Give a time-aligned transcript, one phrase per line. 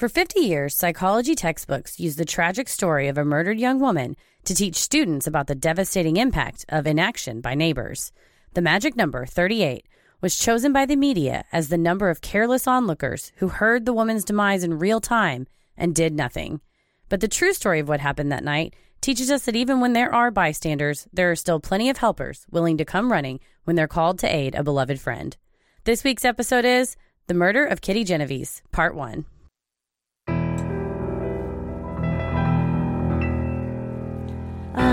[0.00, 4.54] For 50 years, psychology textbooks use the tragic story of a murdered young woman to
[4.54, 8.10] teach students about the devastating impact of inaction by neighbors.
[8.54, 9.86] The magic number, 38,
[10.22, 14.24] was chosen by the media as the number of careless onlookers who heard the woman's
[14.24, 16.62] demise in real time and did nothing.
[17.10, 20.14] But the true story of what happened that night teaches us that even when there
[20.14, 24.18] are bystanders, there are still plenty of helpers willing to come running when they're called
[24.20, 25.36] to aid a beloved friend.
[25.84, 26.96] This week's episode is
[27.26, 29.26] The Murder of Kitty Genovese, Part 1.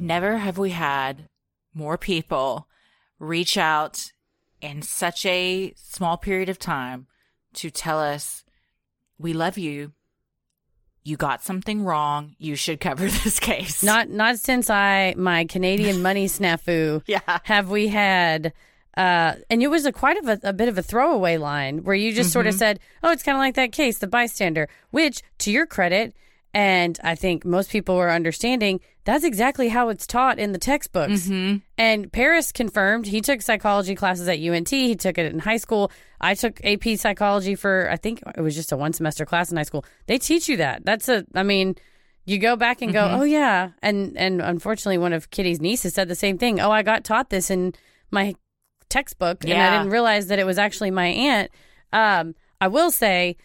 [0.00, 1.26] Never have we had
[1.74, 2.66] more people
[3.18, 4.12] reach out
[4.62, 7.06] in such a small period of time
[7.54, 8.42] to tell us,
[9.18, 9.92] we love you.
[11.04, 12.34] You got something wrong.
[12.38, 13.82] You should cover this case.
[13.82, 17.20] Not not since I my Canadian money snafu Yeah.
[17.44, 18.52] have we had
[18.96, 21.94] uh and it was a quite of a, a bit of a throwaway line where
[21.94, 25.22] you just sort of said, "Oh, it's kind of like that case, the bystander," which
[25.38, 26.14] to your credit
[26.52, 31.26] and I think most people were understanding that's exactly how it's taught in the textbooks.
[31.26, 31.58] Mm-hmm.
[31.78, 34.68] And Paris confirmed he took psychology classes at UNT.
[34.68, 35.90] He took it in high school.
[36.20, 39.56] I took AP psychology for I think it was just a one semester class in
[39.56, 39.84] high school.
[40.06, 40.84] They teach you that.
[40.84, 41.76] That's a I mean,
[42.26, 46.08] you go back and go, "Oh yeah." And and unfortunately one of Kitty's nieces said
[46.08, 46.60] the same thing.
[46.60, 47.74] "Oh, I got taught this in
[48.10, 48.34] my
[48.88, 51.50] textbook and I didn't realize that it was actually my aunt."
[51.92, 53.36] Um I will say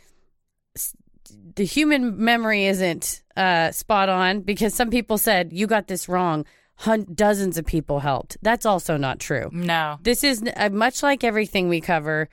[1.55, 6.45] the human memory isn't uh, spot on because some people said you got this wrong.
[6.77, 8.37] Hun- dozens of people helped.
[8.41, 9.49] That's also not true.
[9.53, 9.97] No.
[10.03, 12.27] This is uh, much like everything we cover.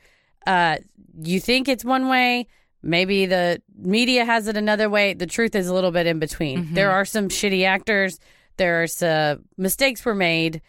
[0.47, 0.79] Uh,
[1.23, 2.49] you think it's one way,
[2.83, 5.15] maybe the media has it another way.
[5.15, 6.75] The truth is a little bit in between.
[6.75, 8.19] There are some shitty actors.
[8.57, 10.61] There's uh, mistakes were made,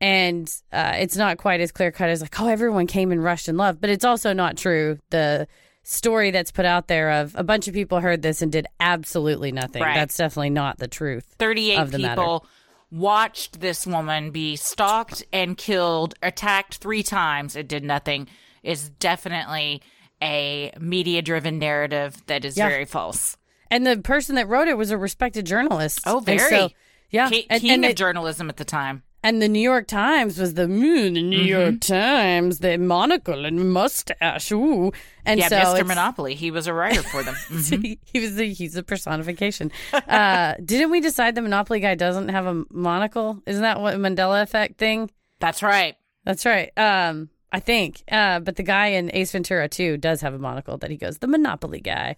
[0.00, 3.48] and uh, it's not quite as clear cut as like, oh, everyone came and rushed
[3.48, 3.80] and loved.
[3.80, 4.98] But it's also not true.
[5.10, 5.46] The
[5.82, 9.52] story that's put out there of a bunch of people heard this and did absolutely
[9.52, 9.82] nothing.
[9.82, 9.94] Right.
[9.96, 11.34] That's definitely not the truth.
[11.38, 12.20] 38 of the matter.
[12.20, 12.46] people
[12.90, 17.56] watched this woman be stalked and killed, attacked three times.
[17.56, 18.28] It did nothing.
[18.62, 19.82] Is definitely
[20.22, 22.68] a media driven narrative that is Yeah.
[22.68, 23.36] very false.
[23.70, 26.00] And the person that wrote it was a respected journalist.
[26.06, 26.38] Oh, very.
[26.50, 26.70] so-
[27.10, 27.28] yeah.
[27.28, 29.02] Ke- and, King and of it- journalism at the time.
[29.24, 31.46] And the New York Times was the mm, the New Mm-hmm.
[31.46, 34.50] York Times, the monocle and mustache.
[34.50, 34.90] Ooh,
[35.24, 35.86] and yeah, so Mr.
[35.86, 36.34] Monopoly.
[36.34, 37.34] He was a writer for them.
[37.48, 37.82] Mhm.
[37.84, 39.70] he, he was the, he's a personification.
[39.92, 43.40] uh, didn't we decide the Monopoly guy doesn't have a monocle?
[43.46, 45.08] Isn't that what Mandela effect thing?
[45.38, 45.94] That's right.
[46.24, 46.70] That's right.
[46.76, 48.02] Um, I think.
[48.10, 51.18] Uh, but the guy in Ace Ventura 2 does have a monocle that he goes
[51.18, 52.16] the Monopoly guy.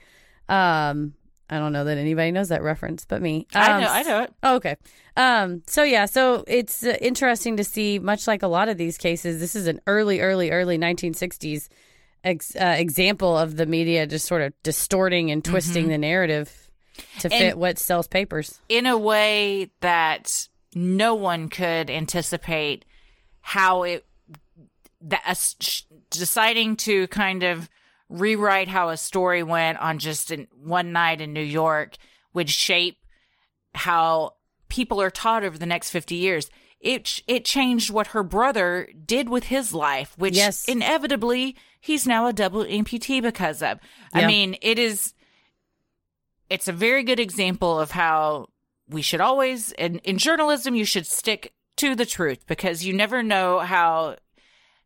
[0.49, 1.15] Um,
[1.51, 3.47] I don't know that anybody knows that reference, but me.
[3.55, 3.89] I Um, know.
[3.91, 4.33] I know it.
[4.43, 4.77] Oh, okay.
[5.17, 8.97] Um, so yeah, so it's uh, interesting to see, much like a lot of these
[8.97, 11.69] cases, this is an early, early, early 1960s
[12.25, 16.69] ex- uh, example of the media just sort of distorting and twisting the narrative
[17.21, 18.59] to fit what sells papers.
[18.69, 22.85] in a way that no one could anticipate
[23.43, 24.05] how it
[25.03, 27.69] that s- sh- deciding to kind of
[28.09, 31.97] rewrite how a story went on just in one night in New York
[32.33, 32.99] would shape
[33.75, 34.35] how
[34.69, 36.51] people are taught over the next 50 years.
[36.81, 40.65] It it changed what her brother did with his life which Yes.
[40.67, 43.79] inevitably he's now a double amputee because of.
[44.13, 45.15] I mean it is
[46.51, 48.49] it's a very good example of how
[48.89, 53.23] we should always in, in journalism you should stick to the truth because you never
[53.23, 54.17] know how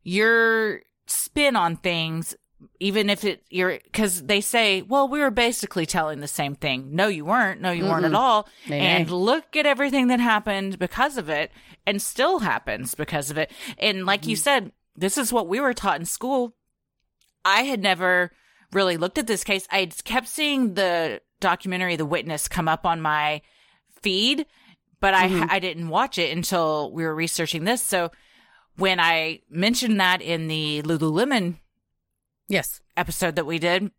[0.05, 2.35] your spin on things
[2.81, 6.94] even if it you're because they say well we were basically telling the same thing.
[6.94, 7.61] No you weren't.
[7.61, 8.49] No you weren't at all.
[8.69, 11.50] And look at everything that happened because of it
[11.87, 13.50] and still happens because of it.
[13.79, 16.55] And like you said this is what we were taught in school.
[17.44, 18.32] I had never
[18.73, 19.67] really looked at this case.
[19.71, 23.43] I kept seeing the documentary The Witness come up on my
[24.03, 24.47] feed,
[25.00, 27.82] but I I didn't watch it until we were researching this.
[27.82, 28.11] So
[28.77, 31.56] when I mentioned that in the Lululemon
[32.49, 32.81] Yes.
[32.97, 33.91] episode that we did,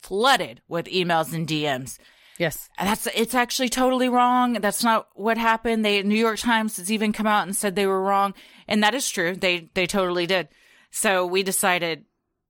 [0.00, 1.98] flooded with emails and DMs.
[2.38, 2.70] Yes.
[2.78, 4.54] And That's it's actually totally wrong.
[4.54, 5.84] That's not what happened.
[5.84, 8.32] They New York Times has even come out and said they were wrong,
[8.66, 9.36] and that is true.
[9.36, 10.48] They they totally did.
[10.90, 12.06] So we decided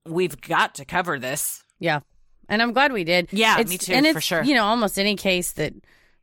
[0.07, 1.65] we've got to cover this.
[1.81, 2.01] Yeah.
[2.49, 3.29] And I'm glad we did.
[3.33, 4.43] Yeah, It's- me too, And for sure.
[4.43, 5.73] you know, almost any case that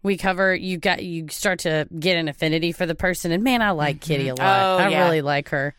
[0.03, 3.31] we cover, you got you start to get an affinity for the person.
[3.33, 4.39] And man, I like Kitty a lot.
[4.39, 4.81] Mm-hmm.
[4.81, 5.03] Oh, I yeah.
[5.03, 5.75] really like her.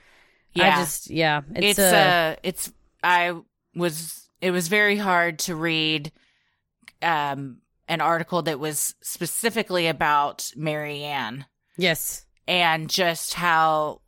[0.61, 0.77] I Yeah.
[0.77, 1.41] just yeah.
[1.55, 2.73] It's, It's, uh, uh it's
[3.03, 3.35] I
[3.75, 6.13] was it was very hard to read
[7.03, 7.59] um
[7.89, 11.47] an article that was specifically about Marianne
[11.79, 12.27] yes.
[12.47, 14.03] and just how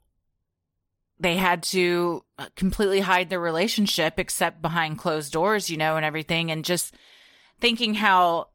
[1.19, 6.05] they had to uh, completely hide their relationship except behind closed doors, you know, and
[6.05, 6.95] everything and just
[7.59, 8.49] thinking how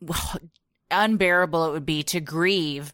[0.00, 0.36] well,
[0.90, 2.92] unbearable it would be to grieve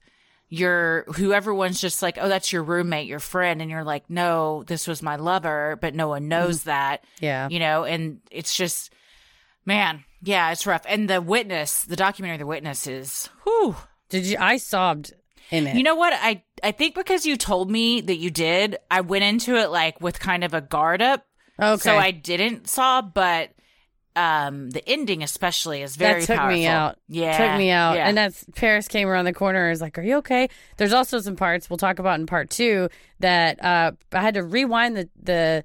[0.52, 4.64] your who everyone's just like, oh, that's your roommate, your friend, and you're like, no,
[4.66, 6.68] this was my lover, but no one knows mm-hmm.
[6.68, 7.48] that, Yeah.
[7.48, 8.92] you know, and it's just,
[9.64, 10.82] man, yeah, it's rough.
[10.86, 13.76] And the witness, the documentary, the witness is, whew.
[14.10, 15.14] Did you I sobbed
[15.50, 15.74] in it.
[15.74, 16.12] You know what?
[16.12, 20.02] I I think because you told me that you did, I went into it like
[20.02, 21.24] with kind of a guard up.
[21.58, 21.80] okay.
[21.80, 23.52] So I didn't sob, but
[24.14, 26.96] um the ending especially is very that took me out.
[27.08, 27.36] Yeah.
[27.38, 27.96] took me out.
[27.96, 28.06] Yeah.
[28.08, 31.18] And that's Paris came around the corner and was like, "Are you okay?" There's also
[31.20, 32.88] some parts we'll talk about in part two
[33.20, 35.64] that uh, I had to rewind the the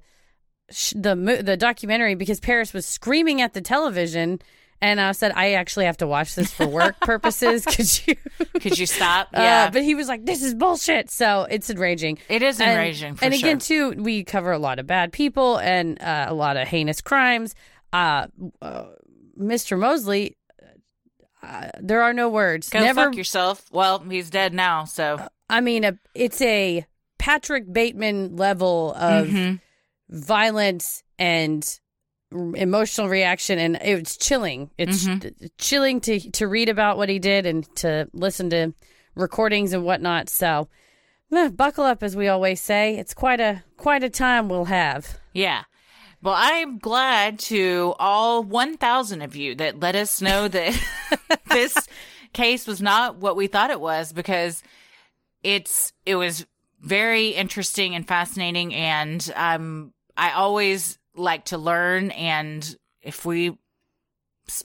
[0.94, 4.40] the the documentary because Paris was screaming at the television.
[4.80, 7.64] And I said, I actually have to watch this for work purposes.
[7.64, 8.14] Could you?
[8.60, 9.26] Could you stop?
[9.34, 9.70] Uh, Yeah.
[9.70, 12.18] but he was like, "This is bullshit." So it's enraging.
[12.28, 13.48] it is And- enraging for and sure.
[13.48, 17.00] again, too, we cover a lot of bad people and uh, a lot of heinous
[17.00, 17.56] crimes.
[17.92, 18.26] Uh,
[18.60, 18.84] uh,
[19.38, 19.78] Mr.
[19.78, 20.36] Moseley,
[21.42, 22.68] uh, there are no words.
[22.68, 23.04] Go Never.
[23.04, 23.64] fuck yourself.
[23.70, 26.84] Well, he's dead now, so I mean, a, it's a
[27.18, 29.60] Patrick Bateman level of Mhm.
[30.10, 31.64] violence and
[32.30, 34.70] emotional reaction, and it's chilling.
[34.76, 35.46] It's Mm-hmm.
[35.58, 38.74] chilling to to read about what he did and to listen to
[39.14, 40.28] recordings and whatnot.
[40.28, 40.68] So,
[41.32, 42.96] eh, buckle up, as we always say.
[42.96, 45.18] It's quite a quite a time we'll have.
[45.32, 45.64] Yeah.
[46.20, 50.80] Well, I'm glad to all 1,000 of you that let us know that
[51.48, 51.76] this
[52.32, 54.62] case was not what we thought it was because
[55.44, 56.44] it's it was
[56.80, 58.74] very interesting and fascinating.
[58.74, 62.10] And um I always like to learn.
[62.10, 63.56] And if we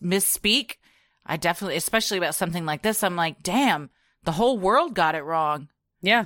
[0.01, 0.77] misspeak,
[1.25, 3.91] I definitely especially about something like this, I'm like, "Damn,
[4.23, 5.69] the whole world got it wrong."
[6.01, 6.25] Yeah,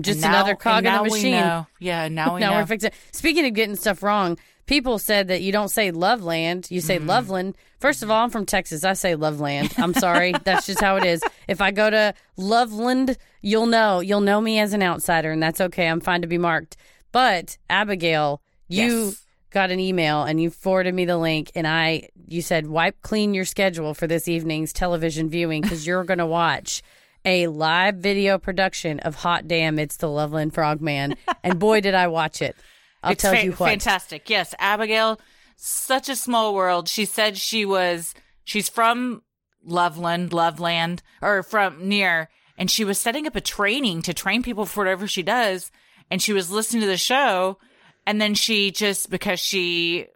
[0.00, 1.66] just now- another cog in the machine.
[1.78, 2.60] Yeah, now we now know.
[2.60, 2.90] we're fixing.
[3.12, 7.08] Speaking of getting stuff wrong, people said that you don't say Loveland, you say mm-hmm.
[7.08, 7.56] Loveland.
[7.80, 8.84] First of all, I'm from Texas.
[8.84, 9.74] I say Loveland.
[9.76, 10.32] I'm sorry.
[10.44, 11.22] That's just how it is.
[11.48, 14.00] If I go to Loveland, you'll know.
[14.00, 15.88] You'll know me as an outsider, and that's okay.
[15.88, 16.76] I'm fine to be marked.
[17.10, 19.26] But Abigail, you Yes.
[19.50, 23.34] got an email and you forwarded me the link, and I you said wipe clean
[23.34, 26.82] your schedule for this evening's television viewing because you're going to watch.
[27.24, 31.16] A live video production of Hot Damn It's the Loveland Frogman.
[31.44, 32.56] And boy, did I watch it.
[33.02, 33.68] I'll it's tell fa- you what.
[33.70, 34.28] fantastic.
[34.28, 35.20] Yes, Abigail,
[35.56, 36.88] such a small world.
[36.88, 38.14] She said she was
[38.44, 39.22] she's from
[39.64, 42.28] Loveland, Loveland, or from near,
[42.58, 45.70] and she was setting up a training to train people for whatever she does.
[46.10, 47.58] And she was listening to the show,
[48.06, 50.06] and then she just because she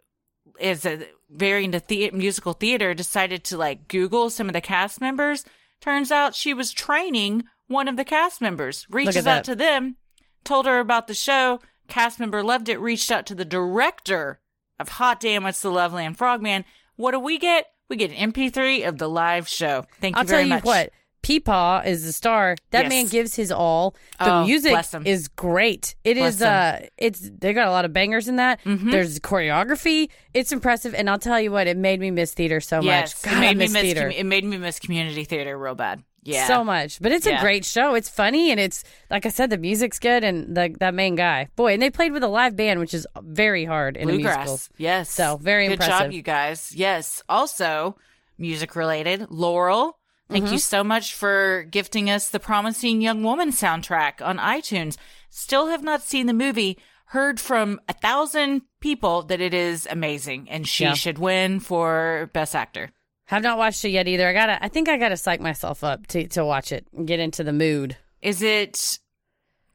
[0.59, 4.99] is a very into the- musical theater, decided to like Google some of the cast
[5.01, 5.43] members.
[5.81, 8.85] Turns out she was training one of the cast members.
[8.89, 9.97] Reaches out to them,
[10.43, 11.59] told her about the show.
[11.87, 12.79] Cast member loved it.
[12.79, 14.39] Reached out to the director
[14.79, 16.65] of Hot Damn It's the Loveland Frogman.
[16.95, 17.65] What do we get?
[17.89, 19.85] We get an MP3 of the live show.
[20.01, 20.91] Thank you I'll very tell you what.
[21.23, 22.55] Peepaw is the star.
[22.71, 22.89] That Yes.
[22.89, 23.95] man gives his all.
[24.19, 25.05] The Oh, music bless him.
[25.05, 25.95] is great.
[26.03, 26.41] It Bless is.
[26.41, 26.47] him.
[26.49, 28.63] uh It's they got a lot of bangers in that.
[28.63, 28.91] Mhm.
[28.91, 30.09] There's choreography.
[30.33, 31.67] It's impressive, and I'll tell you what.
[31.67, 33.23] It made me miss theater so Yes, much.
[33.23, 33.81] God, it I made me miss miss.
[33.81, 34.09] theater.
[34.09, 36.03] commu- it made me miss community theater real bad.
[36.23, 36.99] Yeah, so much.
[37.01, 37.41] But it's a Yeah.
[37.41, 37.95] great show.
[37.95, 41.47] It's funny and it's like I said, the music's good and the that main guy.
[41.55, 44.35] Boy, and they played with a live band, which is very hard in a musical.
[44.43, 44.69] bluegrass.
[44.77, 45.09] Yes.
[45.09, 46.07] So, very good impressive.
[46.07, 46.73] job, you guys.
[46.75, 47.23] Yes.
[47.29, 47.95] Also,
[48.37, 49.27] music related.
[49.29, 49.96] Laurel,
[50.29, 50.53] thank Mm-hmm.
[50.53, 54.97] you so much for gifting us the Promising Young Woman soundtrack on iTunes.
[55.29, 56.77] Still have not seen the movie.
[57.11, 60.93] Heard from a thousand people that it is amazing, and she Yeah.
[60.93, 62.89] should win for Best Actor.
[63.25, 64.27] Have not watched it yet either.
[64.27, 64.63] I gotta.
[64.63, 67.53] I think I gotta psych myself up to to watch it and get into the
[67.53, 67.95] mood.
[68.21, 68.99] Is it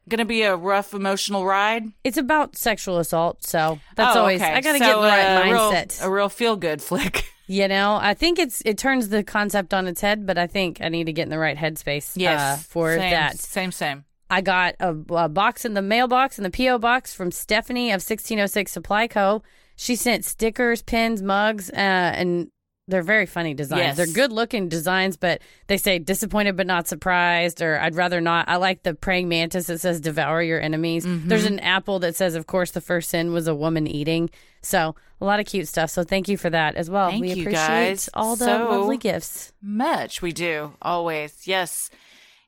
[0.08, 1.84] gonna be a rough emotional ride?
[2.04, 4.52] It's about sexual assault, so that's Oh, always okay.
[4.52, 6.04] I gotta So, get the right uh, real- mindset.
[6.04, 7.24] a real feel good flick.
[7.46, 10.80] you know, I think it's it turns the concept on its head, but I think
[10.80, 13.38] I need to get in the right headspace Yes, uh, for same, that.
[13.38, 14.04] Same, same.
[14.30, 17.96] I got a, a box in the mailbox in the PO box from Stephanie of
[17.96, 19.42] 1606 Supply Co.
[19.76, 22.51] She sent stickers, pins, mugs, uh, and
[22.88, 23.80] they're very funny designs.
[23.80, 23.96] Yes.
[23.96, 28.48] They're good looking designs, but they say disappointed but not surprised, or I'd rather not.
[28.48, 31.06] I like the praying mantis that says devour your enemies.
[31.06, 31.28] Mm-hmm.
[31.28, 34.30] There's an apple that says, of course, the first sin was a woman eating.
[34.62, 35.90] So a lot of cute stuff.
[35.90, 37.10] So thank you for that as well.
[37.10, 38.10] Thank we you, appreciate guys.
[38.14, 39.52] all the So- lovely gifts.
[39.62, 41.46] Much we do, always.
[41.46, 41.88] Yes.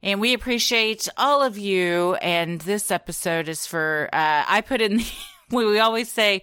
[0.03, 2.15] And we appreciate all of you.
[2.17, 5.07] And this episode is for, uh, I put in, the,
[5.51, 6.43] we always say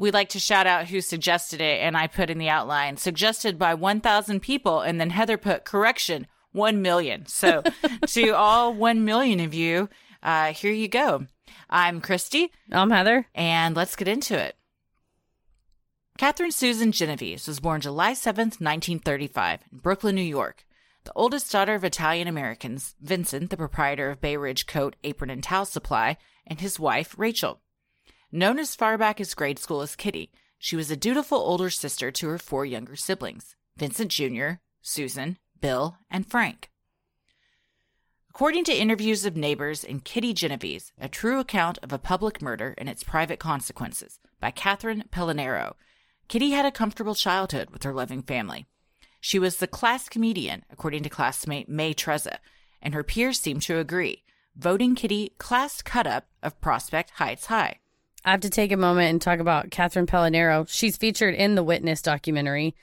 [0.00, 1.80] we like to shout out who suggested it.
[1.80, 4.80] And I put in the outline suggested by 1,000 people.
[4.80, 7.26] And then Heather put correction, 1 million.
[7.26, 7.62] So
[8.06, 9.90] to all 1 million of you,
[10.22, 11.26] uh, here you go.
[11.68, 12.50] I'm Christy.
[12.72, 13.26] I'm Heather.
[13.34, 14.56] And let's get into it.
[16.16, 20.64] Catherine Susan Genovese was born July 7th, 1935, in Brooklyn, New York.
[21.04, 25.42] The oldest daughter of Italian Americans, Vincent, the proprietor of Bay Ridge Coat, Apron, and
[25.42, 27.60] Towel Supply, and his wife, Rachel.
[28.32, 32.12] Known as far back as grade school as Kitty, she was a dutiful older sister
[32.12, 36.70] to her four younger siblings Vincent Jr., Susan, Bill, and Frank.
[38.28, 42.74] According to interviews of neighbors and Kitty Genovese, a true account of a public murder
[42.78, 45.74] and its private consequences by Catherine Pelonero,
[46.28, 48.66] Kitty had a comfortable childhood with her loving family.
[49.20, 52.38] She was the class comedian, according to classmate May Trezza,
[52.80, 54.22] and her peers seemed to agree,
[54.54, 57.79] voting Kitty class cut up of Prospect Heights High.
[58.24, 60.68] I have to take a moment and talk about Catherine Pelonero.
[60.68, 62.74] She's featured in the Witness documentary.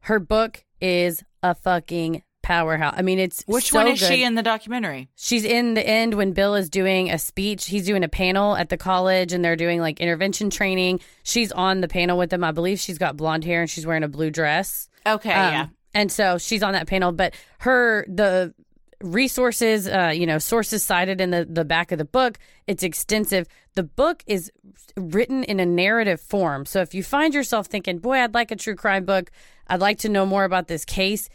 [0.00, 2.94] Her book is a fucking powerhouse.
[2.96, 4.08] I mean, it's Which so one is good.
[4.08, 5.08] she in the documentary?
[5.14, 7.66] She's in the end when Bill is doing a speech.
[7.66, 11.00] He's doing a panel at the college and they're doing like intervention training.
[11.22, 12.42] She's on the panel with them.
[12.42, 14.88] I believe she's got blonde hair and she's wearing a blue dress.
[15.06, 15.66] Okay, Um, yeah.
[15.92, 18.54] And so she's on that panel, but her, the
[19.02, 23.48] resources, uh, you know, sources cited in the, the back of the book, it's extensive.
[23.74, 24.50] The book is
[24.96, 26.66] written in a narrative form.
[26.66, 29.30] So if you find yourself thinking, boy, I'd like a true crime book,
[29.66, 31.28] I'd like to know more about this case,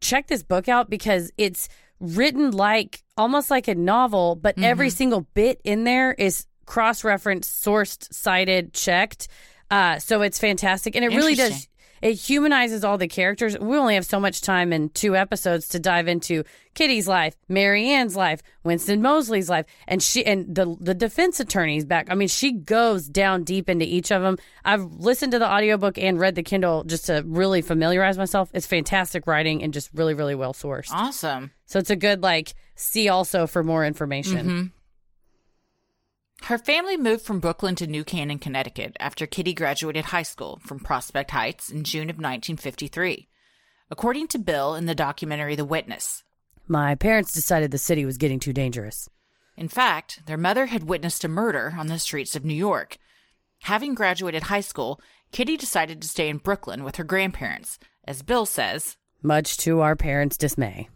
[0.00, 1.68] check this book out because it's
[2.00, 7.64] written like almost like a novel, but every single bit in there is cross referenced,
[7.64, 9.28] sourced, cited, checked.
[9.70, 10.96] Uh, so it's fantastic.
[10.96, 11.68] And it really does.
[12.02, 13.56] It humanizes all the characters.
[13.56, 16.42] We only have so much time in two episodes to dive into
[16.74, 22.08] Kitty's life, Marianne's life, Winston Moseley's life, and she and the the defense attorney's back.
[22.10, 24.36] I mean, she goes down deep into each of them.
[24.64, 28.50] I've listened to the audiobook and read the Kindle just to really familiarize myself.
[28.52, 30.90] It's fantastic writing and just really really well sourced.
[30.90, 31.52] Awesome.
[31.66, 34.46] So it's a good like see also for more information.
[34.46, 34.66] Mm-hmm.
[36.44, 40.80] Her family moved from Brooklyn to New Canaan, Connecticut after Kitty graduated high school from
[40.80, 43.28] Prospect Heights in June of 1953.
[43.90, 46.24] According to Bill in the documentary The Witness,
[46.66, 49.08] My parents decided the city was getting too dangerous.
[49.56, 52.96] in fact, their mother had witnessed a murder on the streets of New York.
[53.62, 58.46] Having graduated high school, Kitty decided to stay in Brooklyn with her grandparents, as Bill
[58.46, 58.96] says.
[59.22, 60.88] Much to our parents' dismay.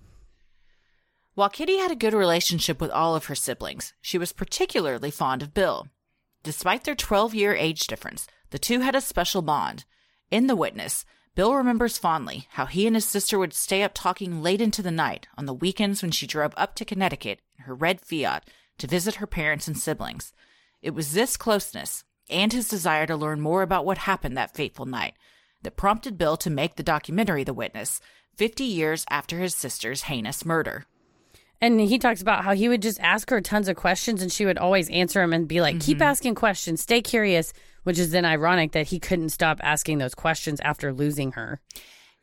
[1.37, 5.43] While Kitty had a good relationship with all of her siblings, she was particularly fond
[5.43, 5.88] of Bill.
[6.43, 9.85] Despite their 12 year age difference, the two had a special bond.
[10.31, 14.43] In The Witness, Bill remembers fondly how he and his sister would stay up talking
[14.43, 17.75] late into the night on the weekends when she drove up to Connecticut in her
[17.75, 20.33] red Fiat to visit her parents and siblings.
[20.81, 24.87] It was this closeness and his desire to learn more about what happened that fateful
[24.87, 25.12] night
[25.61, 28.00] that prompted Bill to make the documentary The Witness
[28.38, 30.87] 50 years after his sister's heinous murder.
[31.61, 34.45] And he talks about how he would just ask her tons of questions and she
[34.45, 36.03] would always answer him and be like, keep mm-hmm.
[36.03, 37.53] asking questions, stay curious,
[37.85, 41.61] which is then ironic that he couldn't stop asking those questions after losing her.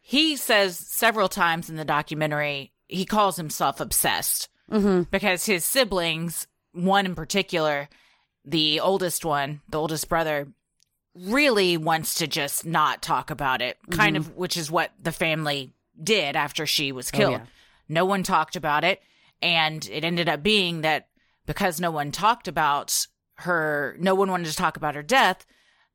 [0.01, 5.03] he says several times in the documentary he calls himself obsessed mm-hmm.
[5.03, 7.87] because his siblings one in particular
[8.43, 10.47] the oldest one the oldest brother
[11.15, 14.29] really wants to just not talk about it kind mm-hmm.
[14.31, 15.71] of which is what the family
[16.01, 17.31] did after she was oh, killed.
[17.33, 17.45] yeah.
[17.87, 19.01] no one talked about it
[19.43, 21.07] and it ended up being that
[21.45, 25.45] because no one talked about her no one wanted to talk about her death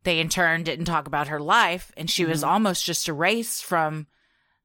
[0.05, 1.93] they in turn didn't talk about her life.
[1.97, 2.51] And she was mm-hmm.
[2.51, 4.07] almost just erased from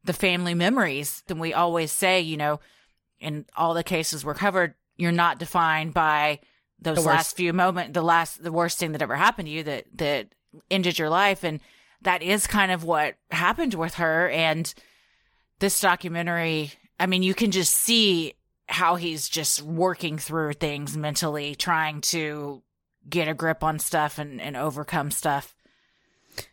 [0.04, 1.24] the family memories.
[1.28, 2.60] Then we always say you know
[3.20, 6.40] in all the cases we're covered you're not defined by
[6.80, 9.86] those last few moments the last the worst thing that ever happened to you that
[9.96, 10.28] that
[10.70, 11.44] ended your life.
[11.44, 11.60] And
[12.02, 14.30] that is kind of what happened with her.
[14.30, 14.74] And
[15.60, 18.34] this documentary i mean you can just see
[18.68, 22.62] how he's just working through things mentally trying to
[23.10, 25.56] get a grip on stuff and, and overcome stuff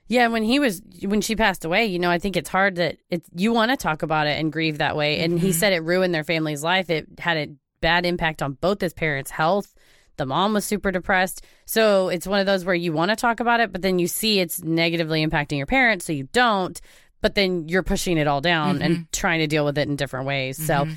[0.09, 2.99] Yeah, when he was when she passed away, you know, I think it's hard that
[3.11, 5.21] it's you want to talk about it and grieve that way.
[5.21, 5.59] And he mm-hmm.
[5.59, 6.91] said it ruined their family's life.
[6.91, 9.73] It had a bad impact on both his parents' health.
[10.17, 11.45] The mom was super depressed.
[11.65, 14.07] So it's one of those where you want to talk about it, but then you
[14.07, 16.79] see it's negatively impacting your parents, so you don't.
[17.23, 19.03] but then you're pushing it all down and mm-hmm.
[19.13, 20.57] trying to deal with it in different ways.
[20.57, 20.95] So, mm-hmm.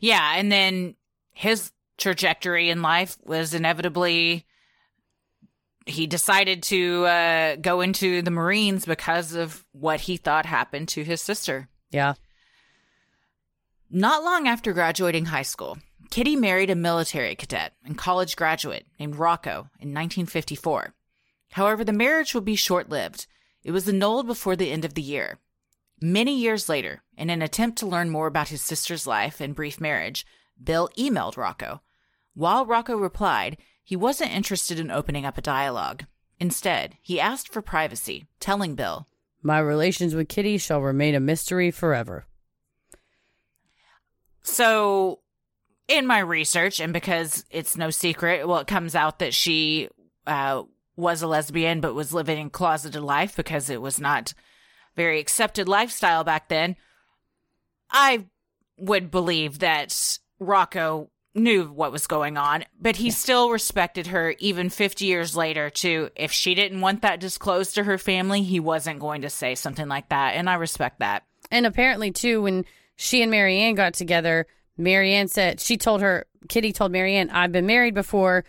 [0.00, 0.94] Yeah, and then
[1.32, 4.46] his trajectory in life was inevitably
[5.86, 11.04] he decided to uh, go into the Marines because of what he thought happened to
[11.04, 11.68] his sister.
[11.90, 12.14] yeah.
[13.92, 15.78] Not long after graduating high school,
[16.10, 20.94] Kitty married a military cadet and college graduate named Rocco in 1954.
[21.52, 23.26] However, the marriage would be short lived.
[23.64, 25.38] It was annulled before the end of the year.
[26.00, 29.80] Many years later, in an attempt to learn more about his sister's life and brief
[29.80, 30.24] marriage,
[30.62, 31.82] Bill emailed Rocco.
[32.34, 36.04] While Rocco replied, he wasn't interested in opening up a dialogue.
[36.38, 39.08] Instead, he asked for privacy, telling Bill,
[39.42, 42.24] My relations with Kitty shall remain a mystery forever.
[44.42, 45.20] So,
[45.86, 49.90] in my research, and because it's no secret, well, it comes out that she
[50.26, 50.62] uh,
[50.96, 54.32] was a lesbian but was living in closeted life because it was not
[55.00, 56.76] very accepted lifestyle back then.
[57.90, 58.26] I
[58.76, 64.68] would believe that Rocco knew what was going on, but he still respected her even
[64.68, 69.00] 50 years later to if she didn't want that disclosed to her family, he wasn't
[69.00, 71.22] going to say something like that, and I respect that.
[71.50, 72.66] And apparently, too, when
[72.96, 77.66] she and Marianne got together, Marianne said she told her Kitty told Marianne, "I've been
[77.66, 78.44] married before,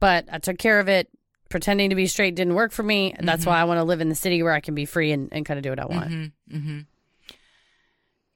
[0.00, 1.08] but I took care of it.
[1.48, 3.50] Pretending to be straight didn't work for me, and that's mm-hmm.
[3.50, 5.46] why I want to live in the city where I can be free and, and
[5.46, 6.56] kind of do what I want." Mm-hmm.
[6.56, 6.80] Mm-hmm.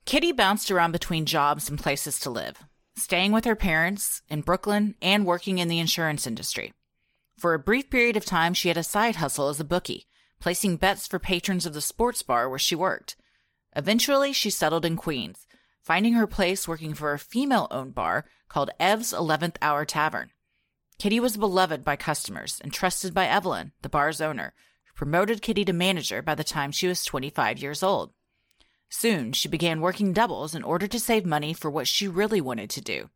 [0.05, 2.64] Kitty bounced around between jobs and places to live,
[2.97, 6.73] staying with her parents in Brooklyn and working in the insurance industry.
[7.38, 10.07] For a brief period of time, she had a side hustle as a bookie,
[10.40, 13.17] placing bets for patrons of the sports bar where she worked.
[13.76, 15.47] Eventually, she settled in Queens,
[15.81, 20.31] finding her place working for a female owned bar called Ev's 11th Hour Tavern.
[21.00, 24.52] Kitty was beloved by customers and trusted by Evelyn, the bar's owner,
[24.85, 28.12] who promoted Kitty to manager by the time she was 25 years old.
[28.90, 32.69] Soon, she began working doubles in order to save money for what she really wanted
[32.69, 33.09] to do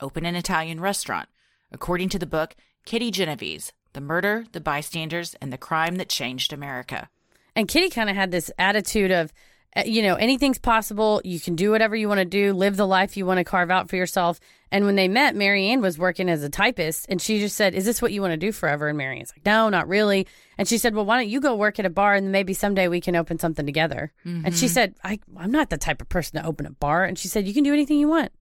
[0.00, 1.28] open an Italian restaurant,
[1.70, 2.56] according to the book
[2.86, 7.10] Kitty Genovese The Murder, the Bystanders, and the Crime That Changed America.
[7.54, 9.34] And Kitty kind of had this attitude of,
[9.76, 11.20] uh, you know, anything's possible.
[11.26, 13.70] You can do whatever you want to do, live the life you want to carve
[13.70, 14.40] out for yourself.
[14.70, 17.86] And when they met, Marianne was working as a typist, and she just said, "Is
[17.86, 20.26] this what you want to do forever?" And Marianne's like, "No, not really."
[20.58, 22.88] And she said, "Well, why don't you go work at a bar, and maybe someday
[22.88, 24.12] we can open something together?"
[24.44, 24.74] And she mm-hmm.
[24.74, 27.46] said, I, "I'm not the type of person to open a bar." And she said,
[27.46, 28.32] "You can do anything you want."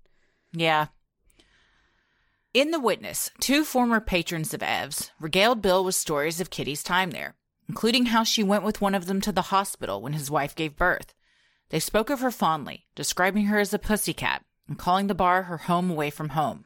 [0.51, 0.87] Yeah.
[2.53, 7.11] In The Witness, two former patrons of Ev's regaled Bill with stories of Kitty's time
[7.11, 7.35] there,
[7.69, 10.75] including how she went with one of them to the hospital when his wife gave
[10.75, 11.13] birth.
[11.69, 15.57] They spoke of her fondly, describing her as a pussycat and calling the bar her
[15.57, 16.65] home away from home.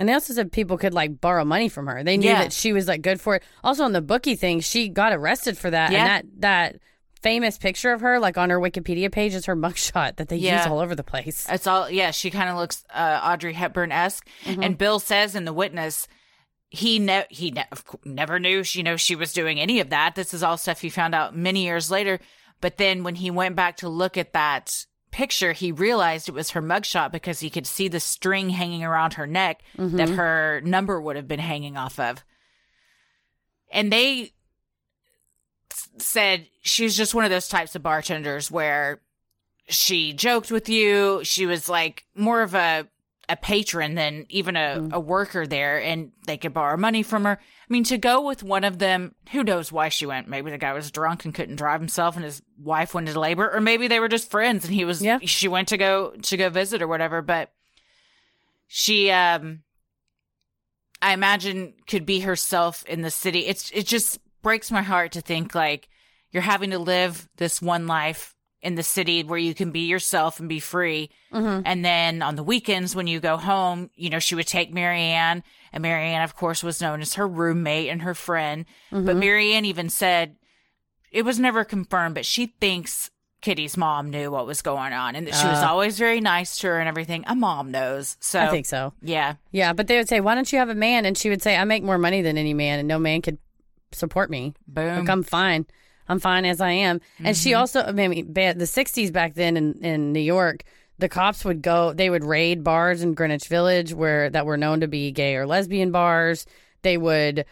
[0.00, 2.02] And they also said people could like borrow money from her.
[2.02, 2.42] They knew Yeah.
[2.42, 3.42] that she was like good for it.
[3.62, 5.92] Also on the bookie thing, she got arrested for that.
[5.92, 5.98] Yeah.
[5.98, 6.80] And that that
[7.22, 10.66] famous picture of her, like on her Wikipedia page, is her mugshot that they use
[10.66, 11.46] all over the place.
[11.48, 14.26] It's all, yeah, she kind of looks uh, Audrey Hepburn esque.
[14.44, 16.06] And Bill says in The Witness,
[16.70, 17.64] he ne- he ne-
[18.04, 20.16] never knew she you know she was doing any of that.
[20.16, 22.18] This is all stuff he found out many years later.
[22.60, 26.50] But then when he went back to look at that picture, he realized it was
[26.50, 30.16] her mugshot because he could see the string hanging around her neck that mm-hmm.
[30.16, 32.24] her number would have been hanging off of.
[33.70, 34.32] And they
[35.98, 39.02] said she was just one of those types of bartenders where
[39.68, 41.20] she joked with you.
[41.22, 42.88] She was like more of a
[43.28, 44.92] a patron than even a, mm-hmm.
[44.92, 47.38] a worker there, and they could borrow money from her.
[47.68, 50.28] I mean, to go with one of them, who knows why she went?
[50.28, 53.50] Maybe the guy was drunk and couldn't drive himself, and his wife went into labor,
[53.50, 55.00] or maybe they were just friends, and he was.
[55.00, 55.18] Yeah.
[55.22, 57.52] She went to go to go visit or whatever, but
[58.66, 59.62] she, um,
[61.00, 63.46] I imagine, could be herself in the city.
[63.46, 65.88] It's it just breaks my heart to think like
[66.30, 68.33] you're having to live this one life
[68.64, 71.10] in the city where you can be yourself and be free.
[71.32, 75.42] And then on the weekends when you go home, you know, she would take Marianne,
[75.72, 78.64] and Marianne, of course, was known as her roommate and her friend.
[78.90, 80.36] But Marianne even said
[81.12, 83.10] it was never confirmed, but she thinks
[83.42, 85.68] Kitty's mom knew what was going on and that she was Uh.
[85.68, 87.24] always very nice to her and everything.
[87.26, 88.16] A mom knows.
[88.20, 88.94] So I think so.
[89.02, 89.34] Yeah.
[89.52, 91.56] Yeah, but they would say, "Why don't you have a man?" And she would say,
[91.56, 93.36] "I make more money than any man, and no man could
[93.92, 94.54] support me.
[94.66, 95.00] Boom.
[95.00, 95.66] Like, I'm fine.
[96.08, 97.60] I'm fine as I am." And she mm-hmm.
[97.60, 100.64] also, I mean, the '60s back then in in New York,
[100.98, 101.92] the cops would go.
[101.92, 105.46] They would raid bars in Greenwich Village where that were known to be gay or
[105.46, 106.46] lesbian bars.
[106.82, 107.44] They would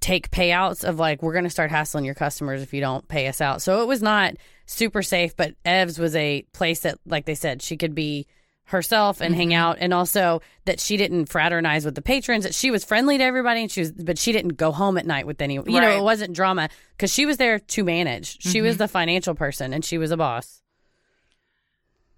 [0.00, 3.26] take payouts of like, "We're going to start hassling your customers if you don't pay
[3.28, 4.34] us out." So it was not
[4.66, 8.26] super safe, but Ev's was a place that, like they said, she could be
[8.66, 9.38] herself and Mm-hmm.
[9.40, 13.18] hang out and also that she didn't fraternize with the patrons that she was friendly
[13.18, 15.80] to everybody and she was but she didn't go home at night with anyone you
[15.80, 18.66] know it wasn't drama because she was there to manage she Mm-hmm.
[18.66, 20.62] was the financial person and she was a boss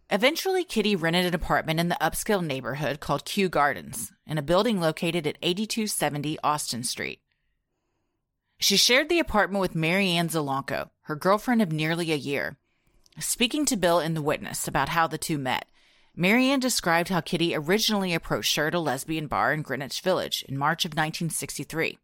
[0.08, 4.80] Eventually, Kitty rented an apartment in the upscale neighborhood called Kew Gardens, in a building
[4.80, 7.18] located at 8270 Austin Street.
[8.58, 12.56] She shared the apartment with marianne Ann her girlfriend of nearly a year.
[13.18, 15.66] Speaking to Bill in The Witness about how the two met,
[16.18, 20.42] Mary Ann described how Kitty originally approached her at a lesbian bar in Greenwich Village
[20.48, 21.98] in March of 1963.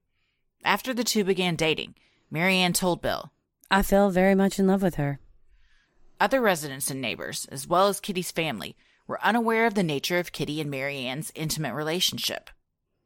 [0.63, 1.95] After the two began dating,
[2.31, 3.33] Marianne told Bill,
[3.71, 5.19] i fell very much in love with her
[6.21, 10.33] Other residents and neighbors, as well as Kitty's family, were unaware of the nature of
[10.33, 12.51] Kitty and Marianne's intimate relationship.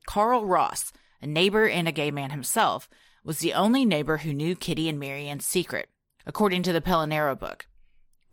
[0.09, 0.92] Carl Ross,
[1.23, 2.88] a neighbor and a gay man himself,
[3.23, 5.88] was the only neighbor who knew Kitty and Marianne's secret,
[6.27, 7.69] according to the Pelonero book.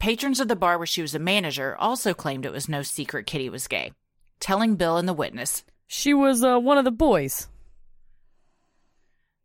[0.03, 3.25] Patrons of the bar where she was a manager also claimed it was no secret
[3.25, 3.93] Kitty was gay,
[4.41, 7.47] telling Bill and the witness she was uh, one of the boys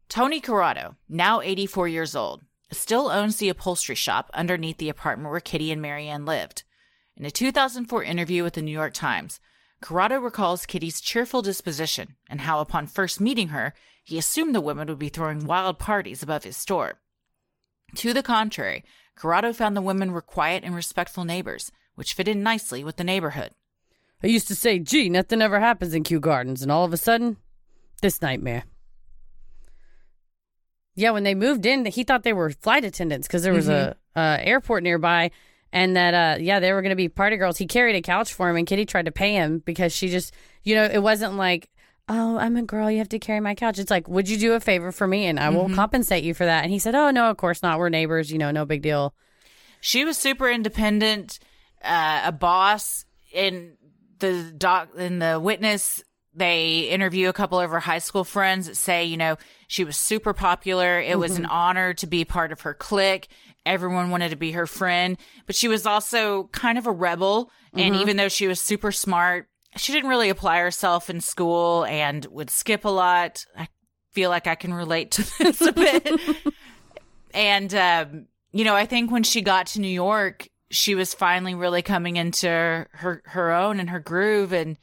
[0.09, 2.43] Tony Corrado, now 84 years old,
[2.73, 6.65] still owns the upholstery shop underneath the apartment where Kitty and Marianne lived.
[7.17, 9.39] In a 2004 interview with the New York Times,
[9.81, 14.89] Corrado recalls Kitty's cheerful disposition and how, upon first meeting her, he assumed the women
[14.89, 16.99] would be throwing wild parties above his store.
[17.95, 18.85] To the contrary,
[19.19, 23.05] Corrado found the women were quiet and respectful neighbors, which fit in nicely with the
[23.05, 23.51] neighborhood.
[24.23, 26.97] i used to say gee nothing ever happens in kew gardens and all of a
[26.97, 27.37] sudden
[28.01, 28.63] this nightmare.
[30.95, 33.97] Yeah when they moved in he thought they were flight attendants because there was a
[34.15, 35.33] uh, airport nearby
[35.73, 37.59] and that uh yeah they were going to be party girls.
[37.59, 40.33] He carried a couch for him and kitty tried to pay him because she just
[40.63, 41.71] you know it wasn't like
[42.09, 44.55] oh i'm a girl you have to carry my couch it's like would you do
[44.55, 45.75] a favor for me and i will mm-hmm.
[45.75, 48.39] compensate you for that and he said oh no of course not we're neighbors you
[48.39, 49.15] know no big deal
[49.81, 51.39] She was super independent,
[51.83, 53.05] uh, a boss.
[53.33, 53.75] In
[54.21, 56.03] the doc, in the witness,
[56.35, 59.97] they interview a couple of her high school friends that say, you know, she was
[59.97, 60.99] super popular.
[60.99, 61.53] It was an mm-hmm.
[61.53, 63.29] honor to be part of her clique.
[63.67, 67.51] Everyone wanted to be her friend, but she was also kind of a rebel.
[67.75, 68.03] And mm-hmm.
[68.03, 72.51] even though she was super smart, she didn't really apply herself in school and would
[72.51, 73.45] skip a lot.
[73.57, 73.69] I
[74.13, 76.09] feel like I can relate to this a bit.
[77.35, 81.55] And, um, you know, I think when she got to New York, she was finally
[81.55, 84.77] really coming into her, her own and her groove and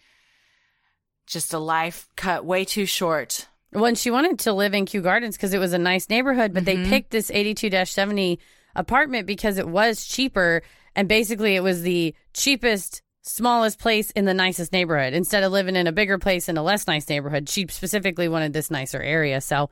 [1.28, 3.48] just a life cut way too short.
[3.74, 6.54] Well, and she wanted to live in Kew Gardens because it was a nice neighborhood,
[6.54, 6.84] but Mm-hmm.
[6.84, 8.40] they picked this 82 70
[8.76, 10.62] apartment because it was cheaper.
[10.96, 15.14] And basically, it was the cheapest, smallest place in the nicest neighborhood.
[15.14, 18.54] Instead of living in a bigger place in a less nice neighborhood, she specifically wanted
[18.54, 19.42] this nicer area.
[19.42, 19.70] So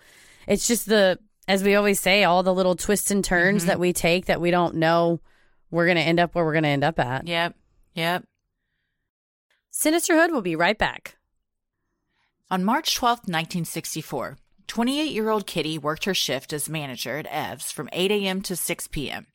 [0.48, 3.68] it's just the, as we always say, all the little twists and turns Mm-hmm.
[3.70, 5.20] that we take that we don't know
[5.72, 7.28] we're going to end up where we're going to end up at.
[7.28, 7.56] Yep.
[7.96, 8.26] Yep.
[9.72, 11.18] Sinisterhood will be right back.
[12.52, 14.38] On March twelfth, 1964,
[14.68, 18.42] 28 year old Kitty worked her shift as manager at Ev's from 8 a.m.
[18.44, 19.28] to 6 p.m.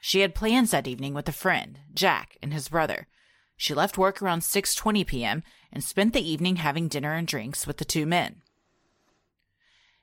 [0.00, 3.06] She had plans that evening with a friend, Jack, and his brother.
[3.56, 5.42] She left work around 6:20 p.m.
[5.72, 8.42] and spent the evening having dinner and drinks with the two men.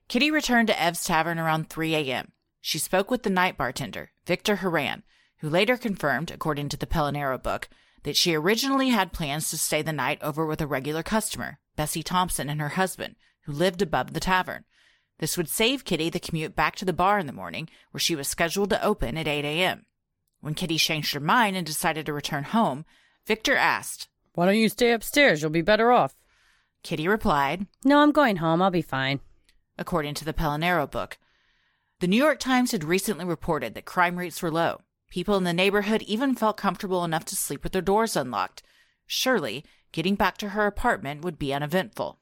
[0.07, 2.31] Kitty returned to Ev's Tavern around 3 a.m.
[2.61, 5.03] She spoke with the night bartender, Victor Haran,
[5.37, 7.69] who later confirmed, according to the Pelonero book,
[8.03, 12.03] that she originally had plans to stay the night over with a regular customer, Bessie
[12.03, 14.65] Thompson and her husband, who lived above the tavern.
[15.19, 18.15] This would save Kitty the commute back to the bar in the morning, where she
[18.15, 19.85] was scheduled to open at 8 a.m.
[20.41, 22.85] When Kitty changed her mind and decided to return home,
[23.25, 24.09] Victor asked.
[24.35, 25.41] Why don't you stay upstairs?
[25.41, 26.15] You'll be better off.
[26.83, 28.61] Kitty replied, No, I'm going home.
[28.61, 29.19] I'll be fine.
[29.77, 31.17] according to the Pelonero book.
[31.99, 34.81] The New York Times had recently reported that crime rates were low.
[35.09, 38.61] People in the neighborhood even felt comfortable enough to sleep with their doors unlocked.
[39.07, 42.19] Surely, getting back to her apartment would be uneventful.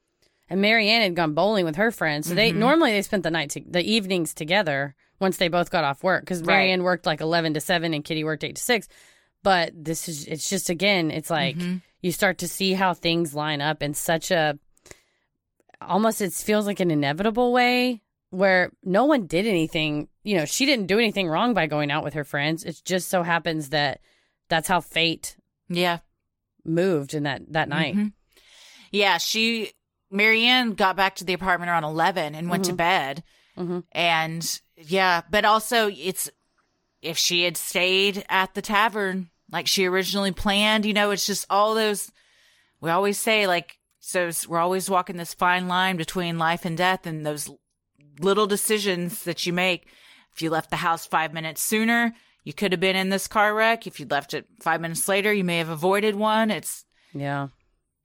[0.48, 2.28] And Marianne had gone bowling with her friends.
[2.28, 2.60] So they mm-hmm.
[2.60, 6.22] normally they spent the night, to, the evenings together once they both got off work
[6.22, 6.48] because Right.
[6.48, 8.88] Marianne worked like eleven to seven and Kitty worked eight to six.
[9.42, 11.56] But this is it's just again, it's like
[12.00, 14.58] you start to see how things line up in such a
[15.80, 20.08] almost it feels like an inevitable way where no one did anything.
[20.22, 22.64] You know, she didn't do anything wrong by going out with her friends.
[22.64, 24.00] It just so happens that
[24.48, 25.36] that's how fate
[25.68, 25.98] Yeah.
[26.64, 27.94] moved in that that night.
[27.96, 28.12] Mhm.
[28.92, 29.72] Yeah, she
[30.10, 33.24] Marianne got back to the apartment around eleven and went to bed.
[33.56, 33.84] Mhm.
[33.92, 36.30] And yeah, but also it's
[37.00, 41.46] if she had stayed at the tavern like she originally planned, you know, it's just
[41.50, 42.10] all those
[42.80, 47.06] we always say like so we're always walking this fine line between life and death
[47.06, 47.48] and those
[48.18, 49.86] little decisions that you make.
[50.34, 52.12] If you left the house 5 minutes sooner,
[52.44, 53.86] You could have been in this car wreck.
[53.86, 56.50] If you'd left it five minutes later, you may have avoided one.
[56.50, 56.84] It's
[57.14, 57.48] Yeah.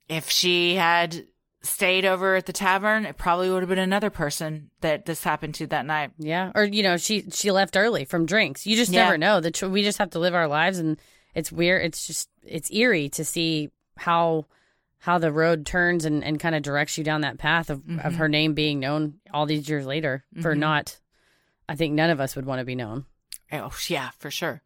[0.08, 1.26] if she had
[1.64, 5.56] stayed over at the tavern, it probably would have been another person that this happened
[5.56, 6.12] to that night.
[6.20, 6.52] Yeah.
[6.54, 8.68] Or, you know, she she left early from drinks.
[8.68, 9.06] You just Yeah.
[9.06, 9.40] never know.
[9.42, 11.00] The tr- we just have to live our lives and
[11.38, 11.86] it's weird.
[11.86, 14.48] It's just it's eerie to see how
[14.98, 17.84] how the road turns and, and kind of directs you down that path of, of
[17.84, 18.16] mm-hmm.
[18.16, 20.62] her name being known all these years later for mm-hmm.
[20.62, 20.98] not
[21.70, 23.06] I think none of us would want to be known.
[23.52, 24.64] Oh, yeah, for sure.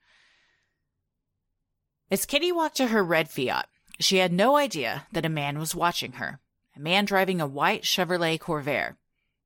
[2.10, 3.68] As Kitty walked to her red Fiat,
[4.00, 6.40] she had no idea that a man was watching her.
[6.76, 8.96] A man driving a white Chevrolet Corvair.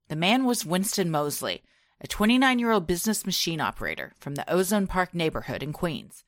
[0.10, 1.64] The man was Winston Moseley,
[2.00, 6.24] a 29 year old business machine operator from the Ozone Park neighborhood in Queens.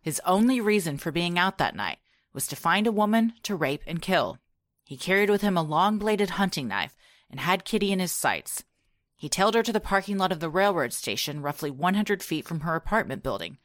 [0.00, 1.98] His only reason for being out that night
[2.32, 4.38] was to find a woman to rape and kill.
[4.84, 6.96] He carried with him a long bladed hunting knife
[7.30, 8.64] and had Kitty in his sights.
[9.16, 12.60] He tailed her to the parking lot of the railroad station, roughly 100 feet from
[12.60, 13.58] her apartment building.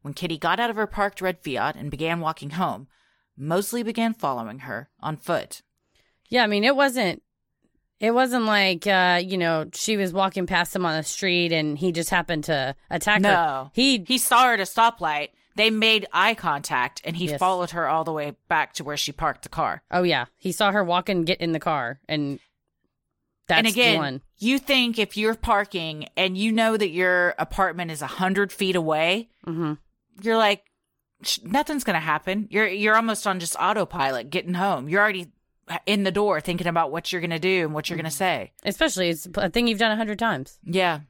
[0.00, 2.88] When Kitty got out of her parked red Fiat and began walking home,
[3.36, 5.62] Moseley began following her on foot.
[6.28, 7.22] Yeah, I mean, it wasn't.
[8.00, 11.78] It wasn't like uh, you know she was walking past him on the street and
[11.78, 13.30] he just happened to attack her.
[13.30, 13.70] No.
[13.72, 15.28] He He saw her at a stoplight.
[15.56, 17.38] They made eye contact, and he Yes.
[17.38, 19.82] followed her all the way back to where she parked the car.
[19.90, 22.40] oh yeah, he saw her walk and get in the car, and
[23.46, 24.22] that's and again, the one.
[24.38, 28.74] you think if you're parking and you know that your apartment is a hundred feet
[28.76, 29.74] away, hmm
[30.22, 30.64] you're like,
[31.42, 32.46] nothing's gonna happen.
[32.50, 34.88] You're you're almost on just autopilot getting home.
[34.88, 35.30] You're already
[35.86, 38.52] in the door thinking about what you're gonna do and what you're gonna say.
[38.64, 40.58] Especially it's a thing you've done a hundred times.
[40.64, 41.00] Yeah.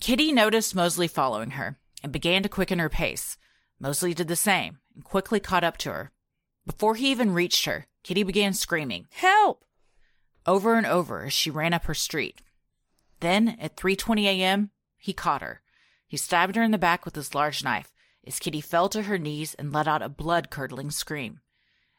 [0.00, 3.36] Kitty noticed Moseley following her and began to quicken her pace.
[3.78, 6.12] Moseley did the same and quickly caught up to her.
[6.66, 9.64] Before he even reached her, Kitty began screaming Help!
[10.46, 12.42] over and over as she ran up her street.
[13.20, 15.62] Then, at 3:20 a.m., he caught her.
[16.06, 17.92] He stabbed her in the back with his large knife
[18.26, 21.40] as Kitty fell to her knees and let out a blood-curdling scream.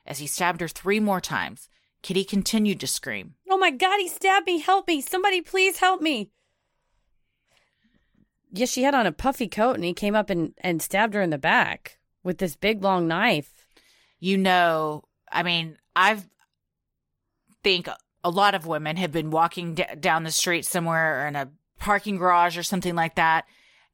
[0.06, 1.70] As he stabbed her 3 more times,
[2.02, 3.36] Kitty continued to scream.
[3.50, 4.60] Oh my god, he stabbed me!
[4.60, 5.02] Help me!
[5.02, 6.32] Somebody please help me!
[8.52, 11.22] Yeah, she had on a puffy coat and he came up and, and stabbed her
[11.22, 13.66] in the back with this big long knife.
[14.20, 16.28] you know, I mean, I've
[17.64, 17.88] think
[18.24, 21.50] a lot of women have been walking d- down the street somewhere or in a
[21.80, 23.46] parking garage or something like that,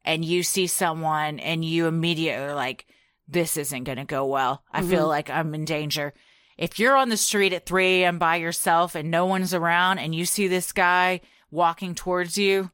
[0.04, 2.86] and you see someone and you immediately are like,
[3.26, 4.62] this isn't going to go well.
[4.72, 5.08] I feel mm-hmm.
[5.08, 6.14] like I'm in danger.
[6.56, 8.18] If you're on the street at 3 a.m.
[8.18, 12.70] by yourself and no one's around and you see this guy walking towards you,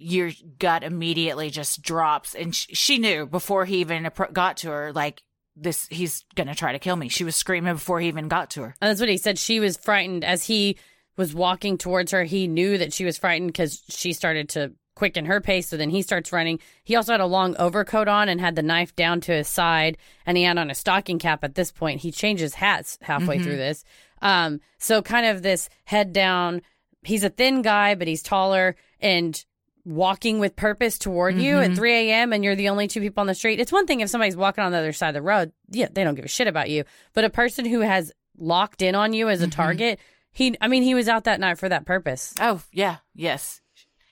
[0.00, 2.34] your gut immediately just drops.
[2.34, 5.22] And sh- she knew before he even got to her, like,
[5.56, 7.08] this, he's gonna try to kill me.
[7.08, 8.74] She was screaming before he even got to her.
[8.80, 9.38] And that's what he said.
[9.38, 10.78] She was frightened as he
[11.16, 12.24] was walking towards her.
[12.24, 15.68] He knew that she was frightened because she started to quicken her pace.
[15.68, 16.60] So then he starts running.
[16.84, 19.98] He also had a long overcoat on and had the knife down to his side,
[20.24, 21.44] and he had on a stocking cap.
[21.44, 23.84] At this point, he changes hats halfway through this.
[24.22, 26.62] Um, so kind of this head down.
[27.02, 29.42] He's a thin guy, but he's taller and
[29.84, 32.32] walking with purpose toward you at 3 a.m.
[32.32, 33.60] and you're the only two people on the street.
[33.60, 35.52] It's one thing if somebody's walking on the other side of the road.
[35.70, 36.84] Yeah, they don't give a shit about you.
[37.14, 39.98] But a person who has locked in on you as a target,
[40.32, 42.34] he, I mean, he was out that night for that purpose.
[42.40, 43.60] Oh, yeah, yes.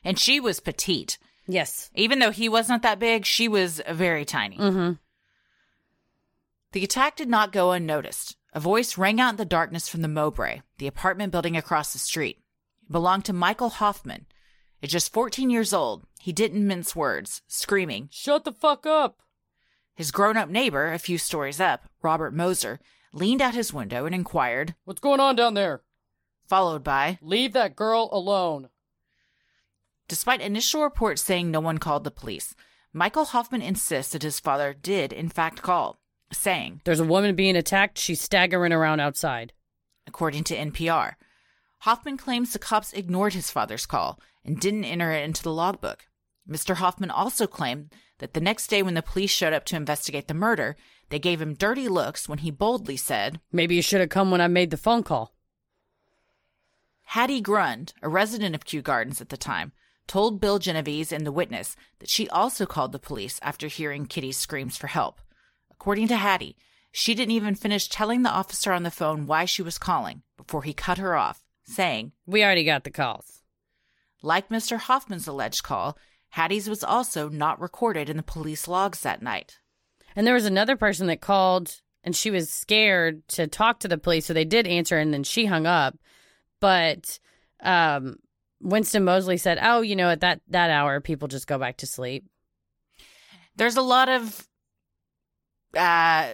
[0.04, 1.18] And she was petite.
[1.46, 1.90] Yes.
[1.94, 4.58] Even though he was not that big, she was very tiny.
[4.58, 4.92] Mm-hmm.
[6.72, 8.36] The attack did not go unnoticed.
[8.52, 11.98] A voice rang out in the darkness from the Mowbray, the apartment building across the
[11.98, 12.38] street.
[12.82, 14.26] It belonged to Michael Hoffman.
[14.82, 18.08] At just 14 years old, he didn't mince words, screaming.
[18.12, 19.20] Shut the fuck up.
[19.94, 22.78] His grown up neighbor, a few stories up, Robert Mozer,
[23.12, 25.82] leaned out his window and inquired, What's going on down there?
[26.46, 28.68] followed by, Leave that girl alone.
[30.06, 32.54] Despite initial reports saying no one called the police,
[32.92, 35.98] Michael Hoffman insists that his father did, in fact, call,
[36.32, 37.98] saying, There's a woman being attacked.
[37.98, 39.52] She's staggering around outside.
[40.06, 41.16] according to NPR.
[41.80, 46.06] Hoffman claims the cops ignored his father's call and didn't enter it into the logbook.
[46.48, 46.76] Mr.
[46.76, 50.32] Hoffman also claimed that the next day when the police showed up to investigate the
[50.32, 50.74] murder,
[51.10, 54.40] they gave him dirty looks when he boldly said, Maybe you should have come when
[54.40, 55.34] I made the phone call.
[57.02, 59.72] Hattie Grund, a resident of Kew Gardens at the time,
[60.06, 64.38] told Bill Genovese and the witness that she also called the police after hearing Kitty's
[64.38, 65.20] screams for help.
[65.70, 66.56] According to Hattie,
[66.90, 70.62] she didn't even finish telling the officer on the phone why she was calling before
[70.62, 73.42] he cut her off, saying, We already got the calls.
[74.22, 74.78] Like Mr.
[74.78, 75.96] Hoffman's alleged call,
[76.30, 79.58] Hattie's was also not recorded in the police logs that night.
[80.16, 83.98] And there was another person that called and she was scared to talk to the
[83.98, 84.26] police.
[84.26, 85.96] So they did answer and then she hung up.
[86.60, 87.18] But
[87.62, 88.16] um,
[88.60, 91.86] Winston Moseley said, Oh, you know, at that, that hour, people just go back to
[91.86, 92.24] sleep.
[93.56, 94.46] there's a lot of
[95.76, 96.32] uh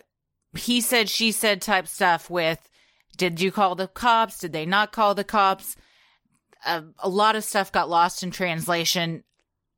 [0.56, 2.68] he said she said type stuff with
[3.16, 5.74] did you call the cops did they not call the cops
[6.66, 9.24] uh, a lot of stuff got lost in translation.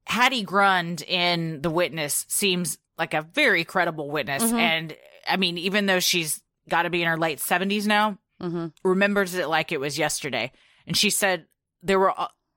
[0.06, 4.42] Hattie grund in the witness seems like a very credible witness.
[4.44, 4.58] Mhm.
[4.58, 4.96] and
[5.28, 8.66] i mean even though she's got to be in her late 70s now Mm-hmm.
[8.84, 10.52] remembers it like it was yesterday.
[10.86, 11.46] And she said
[11.82, 12.12] there were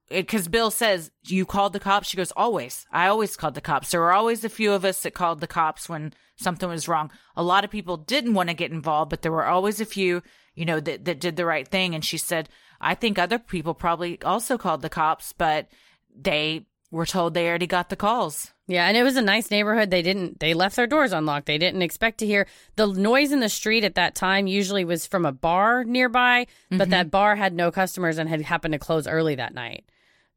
[0.10, 2.10] because bill says you called the cops?
[2.10, 2.86] She goes always.
[2.92, 3.90] I always called the cops.
[3.92, 7.12] There were always a few of us that called the cops when something was wrong.
[7.38, 10.22] A lot of people didn't want to get involved but there were always a few
[10.54, 11.96] you know that, that did the right thing.
[11.96, 12.50] And she said
[12.82, 15.68] i think other people probably also called the cops but
[16.16, 19.90] they were told they already got the calls Yeah, and it was a nice neighborhood.
[19.90, 21.48] They didn't they left their doors unlocked.
[21.48, 25.08] They didn't expect to hear the noise in the street at that time usually was
[25.08, 29.08] from a bar nearby, but that bar had no customers and had happened to close
[29.08, 29.86] early that night.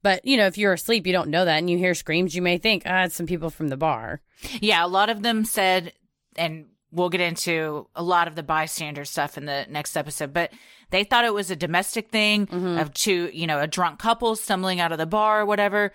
[0.03, 2.43] But, you know, if you're asleep, you don't know that and you hear screams, you
[2.43, 4.21] may think, ah, it's some people from the bar.
[4.61, 5.93] Yeah, a lot of them said,
[6.37, 10.53] and we'll get into a lot of the bystander stuff in the next episode, but
[10.91, 12.79] they thought it was a domestic thing mm-hmm.
[12.79, 15.93] of two, you know, a drunk couple stumbling out of the bar or whatever.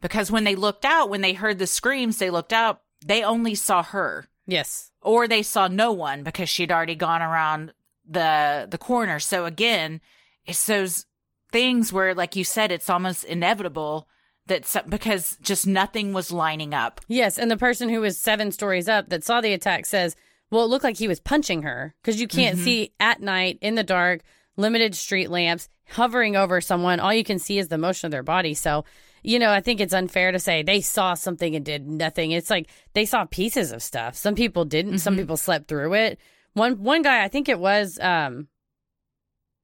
[0.00, 3.54] Because when they looked out, when they heard the screams, they looked out, they only
[3.54, 4.90] saw her Yes.
[5.00, 7.72] or they saw no one because she'd already gone around
[8.04, 9.20] the the corner.
[9.20, 10.00] So again,
[10.44, 11.06] it's those
[11.52, 14.08] things where, like you said, it's almost inevitable
[14.46, 17.00] that some, because just nothing was lining up.
[17.06, 20.16] Yes, and the person who was seven stories up that saw the attack says,
[20.52, 23.74] "Well, it looked like he was punching her because you can't see at night in
[23.74, 24.20] the dark,
[24.56, 27.00] limited street lamps, hovering over someone.
[27.00, 28.84] All you can see is the motion of their body." So,
[29.24, 32.30] you know, I think it's unfair to say they saw something and did nothing.
[32.30, 34.14] It's like they saw pieces of stuff.
[34.14, 34.98] Some people didn't.
[34.98, 36.18] Some people slept through it.
[36.54, 38.46] One one guy, I think it was um,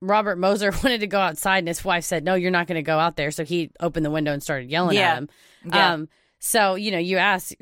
[0.00, 2.82] Robert Mozer, wanted to go outside, and his wife said, "No, you're not going to
[2.82, 5.12] go out there." So he opened the window and started yelling Yeah.
[5.12, 5.28] at him.
[5.66, 5.92] Yeah.
[5.92, 7.56] Um, so you know, you asked.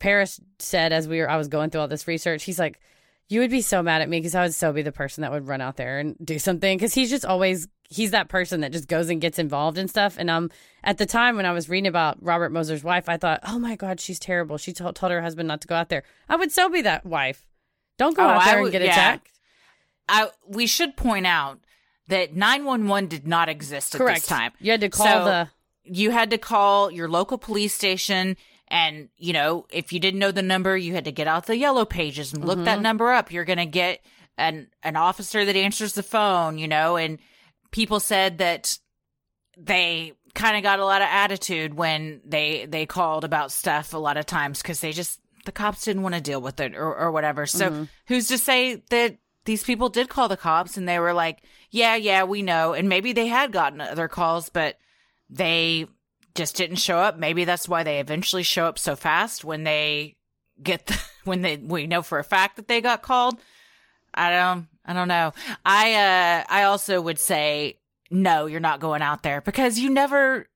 [0.00, 2.44] Paris said as we were, I was going through all this research.
[2.44, 2.80] He's like,
[3.28, 5.32] "You would be so mad at me because I would so be the person that
[5.32, 8.72] would run out there and do something." Because he's just always he's that person that
[8.72, 10.16] just goes and gets involved in stuff.
[10.18, 10.50] And um,
[10.82, 13.76] at the time when I was reading about Robert Mozer's wife, I thought, "Oh my
[13.76, 14.56] God, she's terrible.
[14.58, 17.04] She told, told her husband not to go out there." I would so be that
[17.06, 17.46] wife.
[17.98, 18.90] Don't go Oh, out there and get yeah.
[18.92, 19.28] attacked.
[20.08, 21.60] I we should point out
[22.08, 24.20] that 911 did not exist at Correct.
[24.22, 24.52] this time.
[24.58, 25.48] You had to call So- the
[25.84, 28.36] You had to call your local police station
[28.72, 31.58] and you know, if you didn't know the number, you had to get out the
[31.58, 32.82] yellow pages and look that mm-hmm.
[32.82, 33.30] number up.
[33.30, 34.00] You're going to get
[34.38, 37.18] an an officer that answers the phone, you know, and
[37.70, 38.78] people said that
[39.58, 43.98] they kind of got a lot of attitude when they they called about stuff a
[43.98, 46.94] lot of times cuz they just the cops didn't want to deal with it or,
[46.94, 47.44] or whatever.
[47.44, 47.84] So mm-hmm.
[48.06, 51.96] who's to say that these people did call the cops and they were like, yeah,
[51.96, 52.72] yeah, we know.
[52.72, 54.78] And maybe they had gotten other calls, but
[55.28, 55.88] they
[56.34, 57.18] just didn't show up.
[57.18, 60.16] Maybe that's why they eventually show up so fast when they
[60.62, 63.38] get the, when they we know for a fact that they got called.
[64.14, 65.32] I don't I don't know.
[65.64, 67.78] I uh I also would say
[68.10, 70.46] no, you're not going out there because you never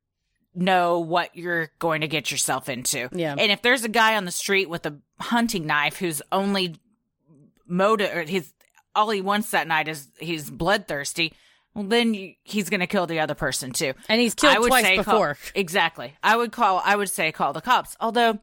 [0.55, 3.09] know what you're going to get yourself into.
[3.13, 3.35] Yeah.
[3.37, 6.77] And if there's a guy on the street with a hunting knife whose only
[7.67, 8.53] motive or his
[8.95, 11.33] all he wants that night is he's bloodthirsty,
[11.77, 13.93] well then you, he's going to kill the other person too.
[14.09, 15.39] and he's killed I would twice say call- before.
[15.55, 16.15] exactly.
[16.25, 16.83] I would call.
[16.85, 17.97] I would say call the cops.
[18.01, 18.41] Although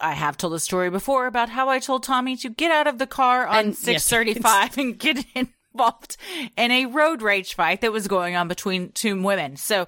[0.00, 2.98] I have told a story before about how I told Tommy to get out of
[2.98, 6.16] the car on six thirty five and get involved
[6.56, 9.56] in a road rage fight that was going on between two women.
[9.56, 9.86] So,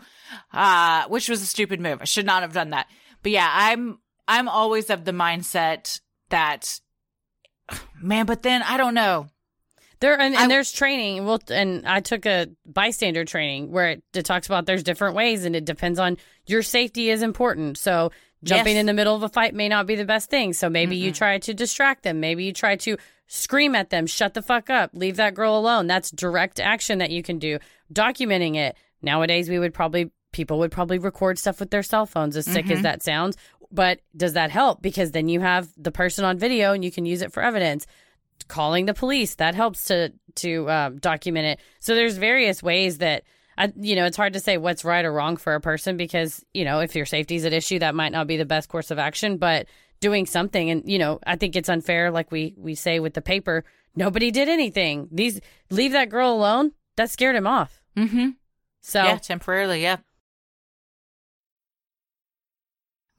[0.52, 1.98] uh, which was a stupid move.
[2.00, 2.86] I should not have done that.
[3.22, 6.80] But yeah, I'm I'm always of the mindset that,
[8.00, 8.26] man.
[8.26, 9.26] But then I don't know.
[10.00, 11.26] There and, and I- there's training.
[11.26, 15.44] Well, and I took a bystander training where it, it talks about there's different ways,
[15.44, 17.78] and it depends on your safety is important.
[17.78, 18.10] So
[18.42, 18.80] jumping Yes.
[18.80, 20.52] in the middle of a fight may not be the best thing.
[20.54, 22.20] So maybe you try to distract them.
[22.20, 25.86] Maybe you try to scream at them, shut the fuck up, leave that girl alone.
[25.86, 27.58] That's direct action that you can do.
[27.92, 32.36] Documenting it nowadays, we would probably people would probably record stuff with their cell phones.
[32.36, 32.82] As sick as mm-hmm.
[32.82, 33.36] that sounds,
[33.70, 34.80] but does that help?
[34.80, 37.86] Because then you have the person on video and you can use it for evidence
[38.48, 39.36] calling the police.
[39.36, 41.60] That helps to to um, document it.
[41.80, 43.24] So there's various ways that
[43.58, 46.44] I, you know it's hard to say what's right or wrong for a person because
[46.54, 48.90] you know if your safety is at issue that might not be the best course
[48.90, 49.36] of action.
[49.36, 49.66] But
[50.00, 53.20] doing something and you know i think it's unfair like we we say with the
[53.20, 53.62] paper
[53.94, 55.08] nobody did anything.
[55.10, 56.72] These leave that girl alone.
[56.96, 57.80] That scared him off.
[57.96, 58.30] Mm-hmm.
[58.80, 59.98] so Yeah, temporarily, yeah.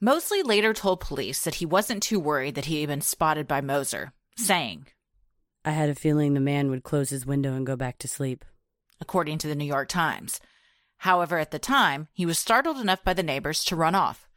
[0.00, 3.60] Moseley later told police that he wasn't too worried that he had been spotted by
[3.60, 4.86] Mozer, saying,
[5.64, 8.44] i had a feeling the man would close his window and go back to sleep
[9.02, 10.40] according to the New York Times.
[10.98, 14.30] However, at the time, he was startled enough by the neighbors to run off.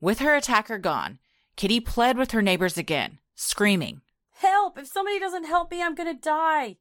[0.00, 1.18] With her attacker gone,
[1.56, 4.02] Kitty pled with her neighbors again, screaming.
[4.36, 4.78] Help!
[4.78, 6.76] If somebody doesn't help me, I'm gonna die.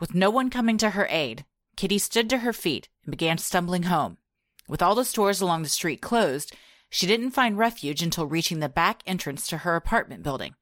[0.00, 1.44] With no one coming to her aid,
[1.76, 4.18] Kitty stood to her feet and began stumbling home.
[4.68, 6.54] With all the stores along the street closed,
[6.90, 10.56] she didn't find refuge until reaching the back entrance to her apartment building.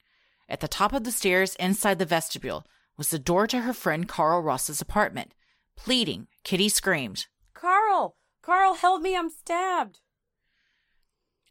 [0.49, 2.67] At the top of the stairs inside the vestibule
[2.97, 5.35] was the door to her friend Carl Ross's apartment.
[5.77, 7.27] Pleading, Kitty screamed.
[7.55, 8.17] Carl!
[8.43, 10.01] Carl, help me, I'm stabbed.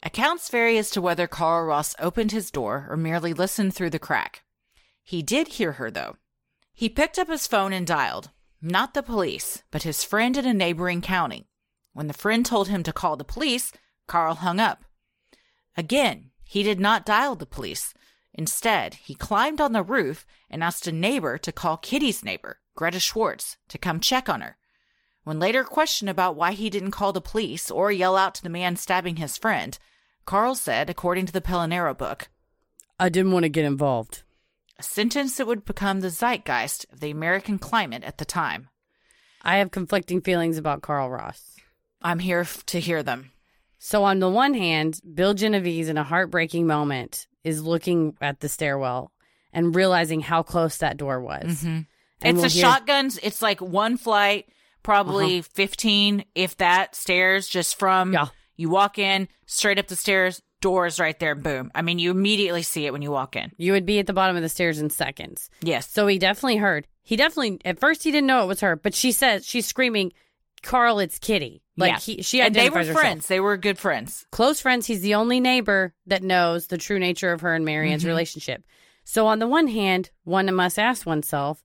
[0.02, 4.00] Accounts vary as to whether Carl Ross opened his door or merely listened through the
[4.00, 4.44] crack.
[5.04, 6.16] He did hear her, though.
[6.74, 8.30] He picked up his phone and dialed,
[8.62, 11.48] not the police, but his friend in a neighboring county.
[11.94, 13.72] When the friend told him to call the police,
[14.08, 14.84] Carl hung up.
[15.78, 17.94] Again, he did not dial the police.
[18.38, 23.00] Instead, he climbed on the roof and asked a neighbor to call Kitty's neighbor, Greta
[23.00, 24.58] Schwartz, to come check on her.
[25.24, 28.50] When later questioned about why he didn't call the police or yell out to the
[28.50, 29.80] man stabbing his friend,
[30.26, 32.28] Carl said, according to the Pelonero book,
[33.00, 34.24] I didn't want to get involved.
[34.78, 38.68] a sentence that would become the zeitgeist of the American climate at the time.
[39.42, 41.56] I have conflicting feelings about Carl Ross.
[42.02, 43.32] I'm here f- to hear them.
[43.80, 48.50] So, on the one hand, Bill Genovese, in a heartbreaking moment, is looking at the
[48.50, 49.12] stairwell
[49.54, 51.62] and realizing how close that door was.
[51.64, 51.68] Mm-hmm.
[51.68, 51.88] And
[52.22, 53.18] it's we'll a hear- shotguns.
[53.24, 54.50] It's like one flight,
[54.84, 55.48] probably uh-huh.
[55.54, 58.28] 15, if that, stairs just from Yeah.
[58.58, 61.72] you walk in, straight up the stairs, doors right there, boom.
[61.76, 63.52] I mean, you immediately see it when you walk in.
[63.58, 65.50] You would be at the bottom of the stairs in seconds.
[65.62, 65.90] Yes.
[65.90, 66.88] So he definitely heard.
[67.04, 70.12] He definitely at first he didn't know it was her, but she says she's screaming,
[70.66, 72.00] "Carl, it's Kitty!" Like Yeah.
[72.00, 73.00] he, she and they were herself.
[73.00, 73.28] friends.
[73.28, 74.26] They were good friends.
[74.32, 74.86] close friends.
[74.88, 78.10] He's the only neighbor that knows the true nature of her and Marianne's Mm-hmm.
[78.10, 78.64] relationship.
[79.04, 81.64] So, on the one hand, one must ask oneself,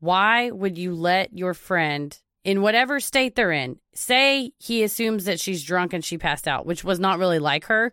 [0.00, 5.38] why would you let your friend, in whatever state they're in, say he assumes that
[5.38, 7.92] she's drunk and she passed out, which was not really like her,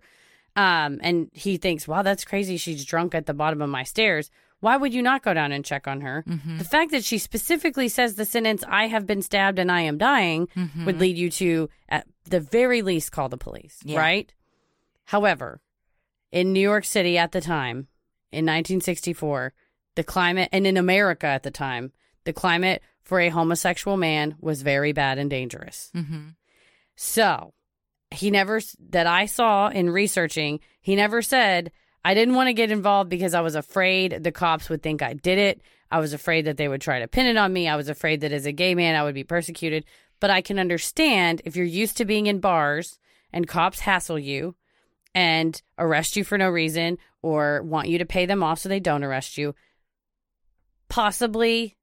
[0.56, 2.58] um, and he thinks, wow, that's crazy.
[2.58, 4.32] She's drunk at the bottom of my stairs.
[4.62, 6.24] Why would you not go down and check on her?
[6.58, 9.98] The fact that she specifically says the sentence, I have been stabbed and I am
[9.98, 10.48] dying,
[10.86, 14.00] would lead you to, at the very least, call the police, Yeah.
[14.00, 14.34] right?
[15.06, 15.62] However,
[16.32, 17.88] in New York City at the time,
[18.32, 19.54] in 1964,
[19.96, 21.92] the climate, and in America at the time,
[22.26, 25.90] the climate for a homosexual man was very bad and dangerous.
[25.96, 26.28] Mm-hmm.
[26.96, 27.54] So
[28.12, 31.72] he never, that I saw in researching, he never said,
[32.04, 35.14] I didn't want to get involved because I was afraid the cops would think I
[35.14, 35.62] did it.
[35.92, 37.68] I was afraid that they would try to pin it on me.
[37.68, 39.86] I was afraid that as a gay man, I would be persecuted.
[40.20, 43.00] But I can understand if you're used to being in bars
[43.32, 44.56] and cops hassle you
[45.14, 48.80] and arrest you for no reason or want you to pay them off so they
[48.80, 49.56] don't arrest you,
[50.88, 51.78] possibly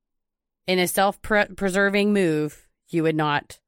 [0.66, 3.58] in a self preserving move, you would not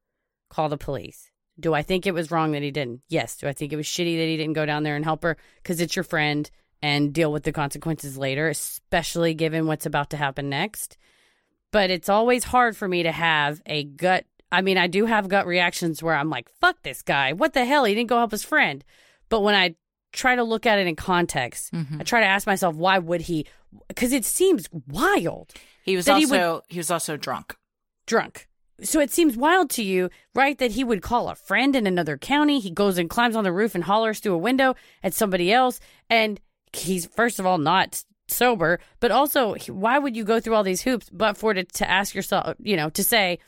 [0.49, 1.28] call the police.
[1.59, 3.01] Do I think it was wrong that he didn't?
[3.09, 3.37] Yes.
[3.37, 5.37] Do I think it was shitty that he didn't go down there and help her
[5.61, 6.49] because it's your friend
[6.81, 10.97] and deal with the consequences later, especially given what's about to happen next?
[11.71, 14.25] But it's always hard for me to have a gut.
[14.51, 17.33] I mean, I do have gut reactions where I'm like, fuck this guy.
[17.33, 17.85] What the hell?
[17.85, 18.83] He didn't go help his friend.
[19.29, 19.75] But when I
[20.11, 21.99] try to look at it in context, mm-hmm.
[21.99, 23.45] I try to ask myself, why would he?
[23.87, 25.53] Because it seems wild
[25.83, 27.55] He was That he also he was also drunk.
[28.07, 28.47] drunk.
[28.81, 32.17] So it seems wild to you, right, that he would call a friend in another
[32.17, 32.59] county.
[32.59, 35.79] He goes and climbs on the roof and hollers through a window at somebody else.
[36.09, 36.39] And
[36.73, 40.83] he's, first of all, not sober, but also, why would you go through all these
[40.83, 43.39] hoops but for to, to ask yourself, you know, to say,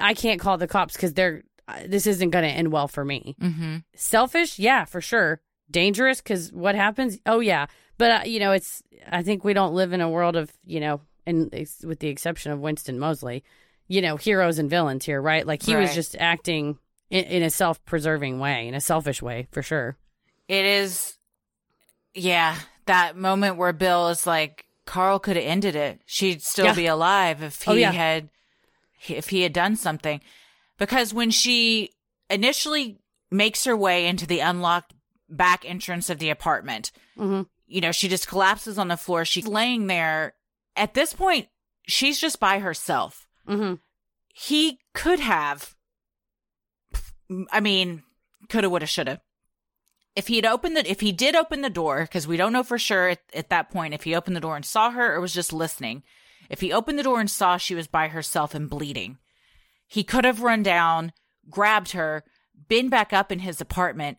[0.00, 1.42] I can't call the cops because they're,
[1.86, 3.36] this isn't going to end well for me.
[3.40, 3.76] Mm-hmm.
[3.94, 4.58] Selfish?
[4.58, 5.40] Yeah, for sure.
[5.70, 7.18] Dangerous because what happens?
[7.26, 7.66] Oh, yeah.
[7.98, 10.80] But, uh, you know, it's, I think we don't live in a world of, you
[10.80, 11.50] know, and
[11.84, 13.44] with the exception of Winston Moseley,
[13.92, 15.46] you know, heroes and villains here, right?
[15.46, 16.78] Like he was just acting
[17.10, 19.98] in, in a self preserving way, in a selfish way, for sure.
[20.48, 21.18] It is,
[22.14, 26.00] yeah, that moment where Bill is like, Carl could have ended it.
[26.06, 26.74] She'd still Yeah.
[26.74, 27.92] be alive if he Oh, yeah.
[27.92, 28.30] had,
[29.08, 30.20] if he had done something.
[30.78, 31.90] Because when she
[32.30, 32.98] initially
[33.30, 34.94] makes her way into the unlocked
[35.28, 37.42] back entrance of the apartment, Mm-hmm.
[37.66, 39.24] you know, she just collapses on the floor.
[39.26, 40.32] She's laying there.
[40.76, 41.48] At this point,
[41.86, 43.26] she's just by herself.
[43.48, 43.74] Mm-hmm.
[44.34, 45.74] He could have,
[47.50, 48.02] I mean,
[48.48, 49.20] coulda, woulda, shoulda.
[50.14, 52.62] If he had opened the, if he did open the door, because we don't know
[52.62, 55.20] for sure at, at that point if he opened the door and saw her or
[55.20, 56.02] was just listening.
[56.50, 59.18] If he opened the door and saw she was by herself and bleeding,
[59.86, 61.12] he could have run down,
[61.48, 62.24] grabbed her,
[62.68, 64.18] been back up in his apartment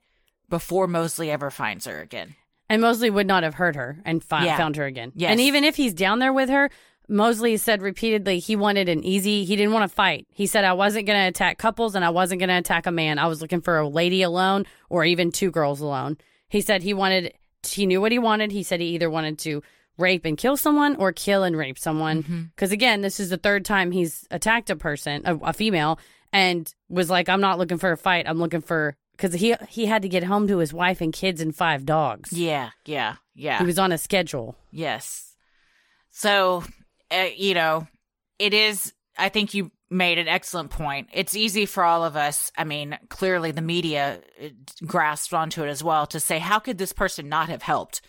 [0.49, 2.35] before Moseley ever finds her again.
[2.69, 4.57] And Moseley would not have heard her and fi- Yeah.
[4.57, 5.11] found her again.
[5.15, 5.29] Yes.
[5.31, 6.71] And even if he's down there with her,
[7.09, 10.25] Moseley said repeatedly he wanted an easy, he didn't want to fight.
[10.29, 12.91] He said, I wasn't going to attack couples and I wasn't going to attack a
[12.91, 13.19] man.
[13.19, 16.17] I was looking for a lady alone or even two girls alone.
[16.47, 17.33] He said he wanted
[17.67, 18.51] he knew what he wanted.
[18.51, 19.63] He said he either wanted to
[19.97, 22.23] rape and kill someone or kill and rape someone.
[22.23, 22.41] Mm-hmm.
[22.55, 25.99] Because again, this is the third time he's attacked a person, a, a female,
[26.31, 28.27] and was like, "I'm not looking for a fight.
[28.27, 31.39] I'm looking for." Because he he had to get home to his wife and kids
[31.39, 32.33] and five dogs.
[32.33, 33.59] Yeah, yeah, yeah.
[33.59, 34.55] He was on a schedule.
[34.71, 35.35] Yes.
[36.09, 36.63] So,
[37.13, 37.87] uh, you know,
[38.39, 41.09] it is, I think you made an excellent point.
[41.13, 42.51] It's easy for all of us.
[42.57, 44.47] I mean, clearly the media uh,
[44.85, 48.01] grasped onto it as well to say, how could this person not have helped?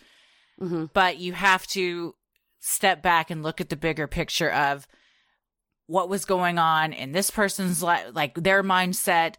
[0.59, 0.85] Mm-hmm.
[0.93, 2.15] But you have to
[2.59, 4.87] step back and look at the bigger picture of
[5.87, 9.35] what was going on in this person's life, like their mindset.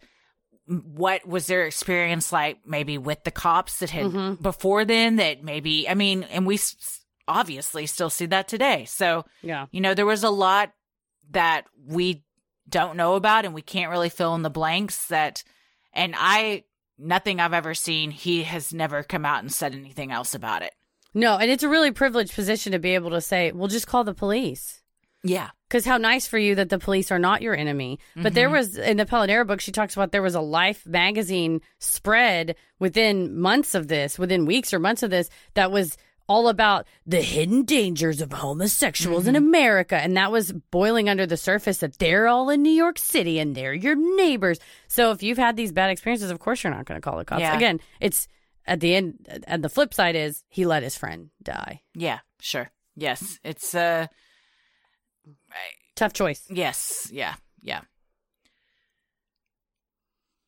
[0.69, 4.43] What was their experience like, maybe with the cops that had Mhm.
[4.43, 5.17] before then?
[5.17, 8.85] That maybe, I mean, and we s- obviously still see that today.
[8.87, 9.67] So, Yeah.
[9.71, 10.73] you know, there was a lot
[11.31, 12.23] that we
[12.69, 15.43] don't know about and we can't really fill in the blanks that,
[15.93, 16.65] and I,
[16.99, 20.73] nothing I've ever seen, he has never come out and said anything else about it.
[21.15, 24.05] No, and it's a really privileged position to be able to say, "Well, just call
[24.05, 24.83] the police."
[25.23, 25.51] Yeah.
[25.69, 27.99] Because how nice for you that the police are not your enemy.
[28.15, 28.57] But there mm-hmm.
[28.57, 33.37] was in the Pelonero book, she talks about there was a Life magazine spread within
[33.37, 35.97] months of this, within weeks or months of this, that was
[36.29, 39.97] all about the hidden dangers of homosexuals in America.
[39.97, 43.55] And that was boiling under the surface that they're all in New York City and
[43.55, 44.59] they're your neighbors.
[44.89, 47.25] So if you've had these bad experiences, of course you're not going to call the
[47.25, 47.41] cops.
[47.41, 47.57] Yeah.
[47.57, 48.27] Again, it's
[48.67, 51.83] at the end, and the flip side is he let his friend die.
[51.95, 52.71] Yeah, sure.
[52.97, 53.39] Yes.
[53.45, 54.09] It's, uh,
[55.95, 56.43] Tough choice.
[56.51, 57.09] yes.
[57.13, 57.35] Yeah.
[57.63, 57.83] Yeah.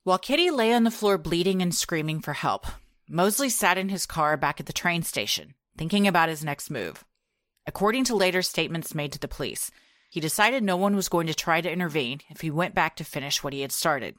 [0.04, 2.66] While Kitty lay on the floor bleeding and screaming for help,
[3.08, 7.04] Moseley sat in his car back at the train station, thinking about his next move.
[7.66, 9.70] According to later statements made to the police,
[10.10, 13.04] he decided no one was going to try to intervene if he went back to
[13.04, 14.16] finish what he had started.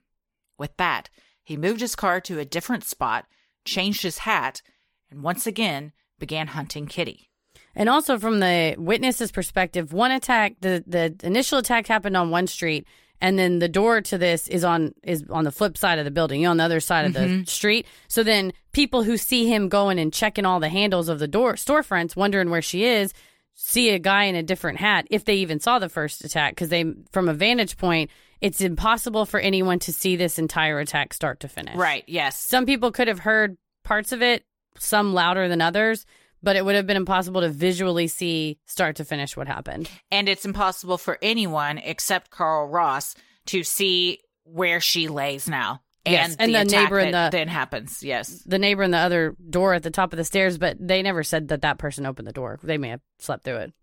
[0.57, 1.09] With that,
[1.43, 3.25] he moved his car to a different spot,
[3.65, 4.61] changed his hat,
[5.09, 7.29] and once again began hunting Kitty.
[7.75, 12.47] And also from the witness's perspective, one attack the the initial attack happened on one
[12.47, 12.85] street
[13.21, 16.11] and then the door to this is on is on the flip side of the
[16.11, 17.43] building, you know, on the other side of the mm-hmm.
[17.43, 17.85] street.
[18.07, 21.53] So then people who see him going and checking all the handles of the door
[21.53, 23.13] storefronts wondering where she is
[23.61, 26.69] see a guy in a different hat if they even saw the first attack because
[26.69, 28.09] they from a vantage point
[28.39, 31.75] it's impossible for anyone to see this entire attack start to finish.
[31.75, 32.39] Right, yes.
[32.39, 34.45] Some people could have heard parts of it,
[34.77, 36.05] some louder than others,
[36.41, 39.89] but it would have been impossible to visually see start to finish what happened.
[40.11, 43.15] and it's impossible for anyone except Carl Ross
[43.47, 45.81] to see where she lays now.
[46.05, 48.01] Yes, and the attack neighbor in the- then happens.
[48.01, 51.01] Yes, The neighbor in the other door at the top of the stairs, but they
[51.03, 52.57] never said that that person opened the door.
[52.63, 53.73] They may have slept through it.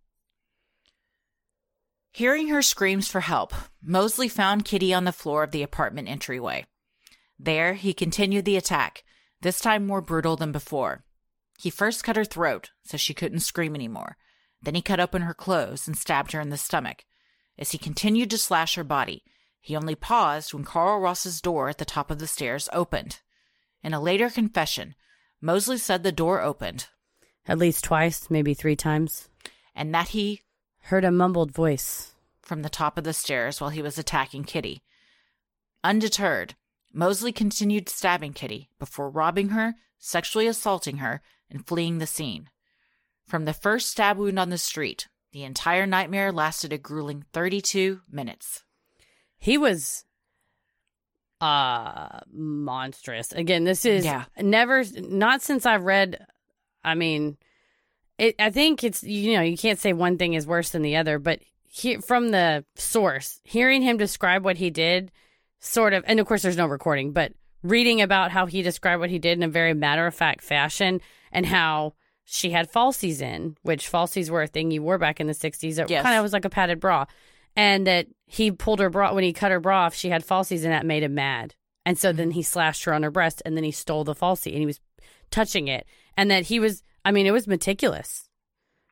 [2.13, 3.53] hearing her screams for help,
[3.83, 6.65] Moseley found Kitty on the floor of the apartment entryway.
[7.39, 9.05] There, he continued the attack,
[9.43, 11.05] this time more brutal than before.
[11.59, 14.17] He first cut her throat so she couldn't scream anymore.
[14.63, 17.05] Then he cut open her clothes and stabbed her in the stomach.
[17.59, 19.23] As he continued to slash her body,
[19.61, 23.21] he only paused when Carl Ross's door at the top of the stairs opened.
[23.83, 24.95] In a later confession,
[25.41, 26.89] Moseley said the door opened
[27.47, 29.29] At least twice, maybe three times.
[29.75, 30.43] and that he
[30.83, 32.13] Heard a mumbled voice.
[32.43, 34.83] from the top of the stairs while he was attacking Kitty.
[35.83, 36.55] Undeterred,
[36.93, 42.49] Moseley continued stabbing Kitty before robbing her, sexually assaulting her, and fleeing the scene.
[43.27, 48.01] From the first stab wound on the street, the entire nightmare lasted a grueling 32
[48.11, 48.63] minutes.
[49.39, 50.05] He was
[51.41, 53.33] uh monstrous.
[53.33, 54.25] Again, this is Yeah.
[54.41, 56.27] never not since I've read
[56.83, 57.37] I mean
[58.19, 60.97] it I think it's you know, you can't say one thing is worse than the
[60.97, 65.13] other, but he, from the source, hearing him describe what he did
[65.61, 67.33] sort of and of course there's no recording, but
[67.63, 71.03] reading about how he described what he did in a very matter of fact fashion
[71.37, 71.93] and how
[72.25, 75.79] she had falsies in, which falsies were a thing you wore back in the 60s.
[75.79, 76.03] It Yes.
[76.03, 77.05] kind of was like a padded bra.
[77.55, 80.65] And that he pulled her bra when he cut her bra off, she had falsies
[80.65, 81.55] and that made him mad.
[81.85, 84.51] And so then he slashed her on her breast and then he stole the falsie
[84.51, 84.81] and he was
[85.31, 85.87] touching it.
[86.17, 88.29] And that he was, I mean, it was meticulous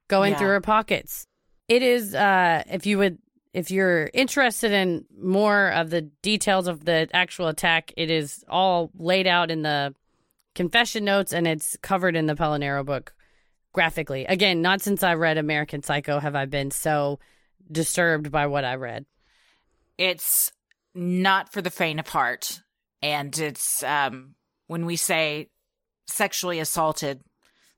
[0.09, 0.39] going Yeah.
[0.39, 1.27] through her pockets.
[1.69, 3.19] It is, uh, if you would,
[3.53, 8.91] if you're interested in more of the details of the actual attack, it is all
[8.97, 9.95] laid out in the
[10.55, 13.15] confession notes and it's covered in the Pelonero book
[13.73, 14.25] graphically.
[14.27, 17.19] Again, not since I read American Psycho have I been so
[17.71, 19.07] disturbed by what I read.
[19.99, 20.53] It's
[20.95, 22.61] not for the faint of heart.
[23.03, 24.35] And it's, um,
[24.67, 25.49] when we say
[26.07, 27.21] sexually assaulted,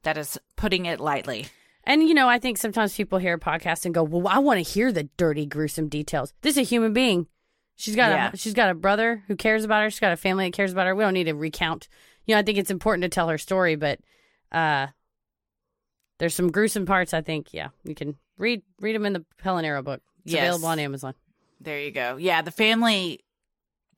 [0.02, 1.46] that is putting it lightly.
[1.84, 4.58] And you know, I think sometimes people hear a podcast and go, "Well, I want
[4.64, 7.26] to hear the dirty, gruesome details." This is a human being.
[7.76, 8.30] She's got Yeah.
[8.32, 9.90] a she's got a brother who cares about her.
[9.90, 10.94] She's got a family that cares about her.
[10.96, 11.88] We don't need to recount.
[12.26, 14.00] You know, I think it's important to tell her story, but
[14.52, 14.86] Uh,
[16.18, 17.12] there's some gruesome parts.
[17.12, 17.52] I think.
[17.52, 20.02] Yeah, you can read read them in the Pelonero book.
[20.24, 20.42] It's Yes.
[20.48, 21.14] available on Amazon.
[21.60, 22.16] There you go.
[22.16, 23.24] Yeah, the family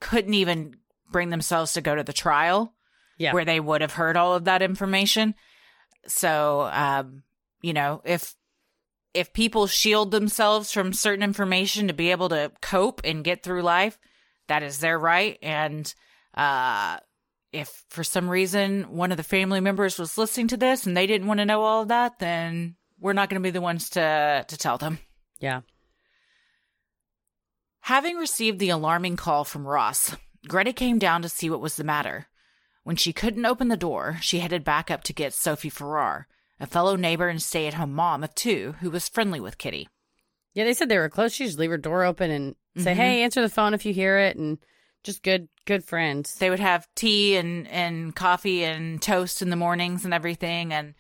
[0.01, 0.77] couldn't even
[1.11, 2.75] bring themselves to go to the trial
[3.19, 3.33] Yeah.
[3.33, 5.35] where they would have heard all of that information.
[6.07, 7.23] So, um,
[7.63, 8.35] you know, if
[9.15, 13.63] if people shield themselves from certain information to be able to cope and get through
[13.63, 13.99] life,
[14.47, 15.39] that is their right.
[15.43, 15.93] And
[16.35, 16.99] uh,
[17.53, 21.07] if for some reason one of the family members was listening to this and they
[21.07, 23.91] didn't want to know all of that, then we're not going to be the ones
[23.91, 24.99] to to tell them.
[25.41, 25.61] Yeah.
[27.81, 30.15] Having received the alarming call from Ross,
[30.47, 32.27] Greta came down to see what was the matter.
[32.83, 36.27] When she couldn't open the door, she headed back up to get Sophie Farrar,
[36.61, 39.89] a fellow neighbor and stay at home mom of two who was friendly with Kitty.
[40.55, 41.33] Yeah, they said they were close.
[41.33, 42.97] She just leave her door open and say, Mhm.
[42.97, 44.59] "Hey, answer the phone if you hear it," and
[45.05, 46.35] just good, good friends.
[46.37, 50.73] They would have tea and, and coffee and toast in the mornings and everything.
[50.73, 50.95] And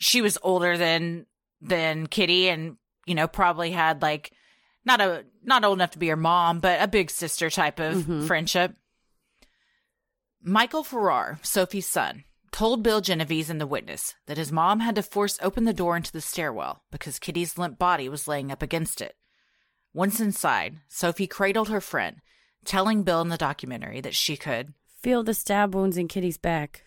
[0.00, 1.26] she was older than
[1.60, 2.76] than Kitty and,
[3.06, 4.32] you know, probably had like
[4.84, 7.96] not a not old enough to be her mom, but a big sister type of
[8.04, 8.26] Mhm.
[8.26, 8.74] friendship.
[10.42, 15.02] Michael Farrar, Sophie's son, told Bill Genovese and the witness that his mom had to
[15.02, 19.00] force open the door into the stairwell because Kitty's limp body was laying up against
[19.00, 19.16] it.
[19.92, 22.20] Once inside, Sophie cradled her friend,
[22.64, 24.74] telling Bill in the documentary that she could.
[25.02, 26.84] Feel the stab wounds in Kitty's back.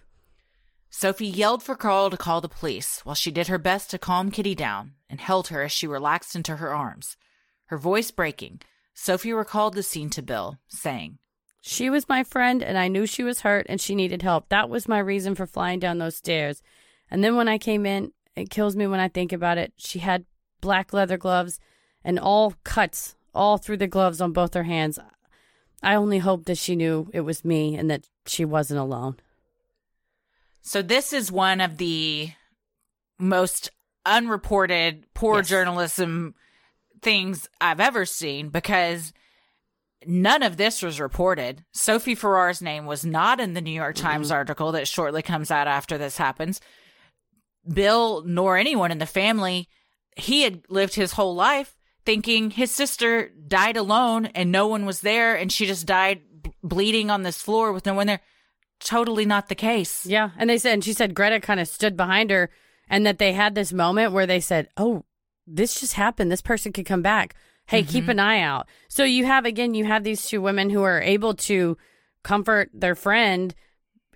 [0.89, 4.31] Sophie yelled for Carl to call the police while she did her best to calm
[4.31, 7.17] Kitty down and held her as she relaxed into her arms.
[7.65, 8.61] Her voice breaking,
[8.93, 11.19] Sophie recalled the scene to Bill, saying,
[11.61, 14.49] She was my friend, and I knew she was hurt and she needed help.
[14.49, 16.63] That was my reason for flying down those stairs.
[17.11, 19.73] And then when I came in, it kills me when I think about it.
[19.77, 20.25] She had
[20.61, 21.59] black leather gloves
[22.03, 24.97] and all cuts all through the gloves on both her hands.
[25.83, 29.17] I only hope that she knew it was me and that she wasn't alone.
[30.61, 32.31] So this is one of the
[33.19, 33.69] most
[34.05, 35.47] unreported poor Yes.
[35.49, 36.35] journalism
[37.01, 39.13] things I've ever seen because
[40.05, 41.63] none of this was reported.
[41.73, 45.67] Sophie Farrar's name was not in the New York Times article that shortly comes out
[45.67, 46.59] after this happens.
[47.71, 49.67] Bill nor anyone in the family,
[50.15, 51.76] he had lived his whole life
[52.07, 56.53] thinking his sister died alone and no one was there and she just died b-
[56.63, 58.21] bleeding on this floor with no one there.
[58.79, 60.05] Totally not the case.
[60.05, 62.49] Yeah, and they said, and she said Greta kind of stood behind her,
[62.89, 65.03] and that they had this moment where they said, "Oh,
[65.45, 66.31] this just happened.
[66.31, 67.35] This person could come back.
[67.65, 68.11] Hey, keep mm-hmm.
[68.11, 71.33] an eye out." So you have again, you have these two women who are able
[71.33, 71.75] to
[72.23, 73.53] comfort their friend,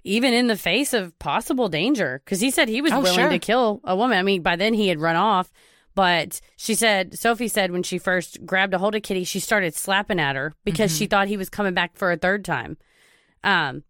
[0.04, 3.30] even in the face of possible danger, because he said he was Oh, willing sure.
[3.30, 4.18] to kill a woman.
[4.18, 5.52] I mean, by then he had run off.
[5.94, 9.76] But she said, Sophie said when she first grabbed a hold of Kitty, she started
[9.76, 12.78] slapping at her because she thought he was coming back for a third time.
[13.44, 13.84] Um,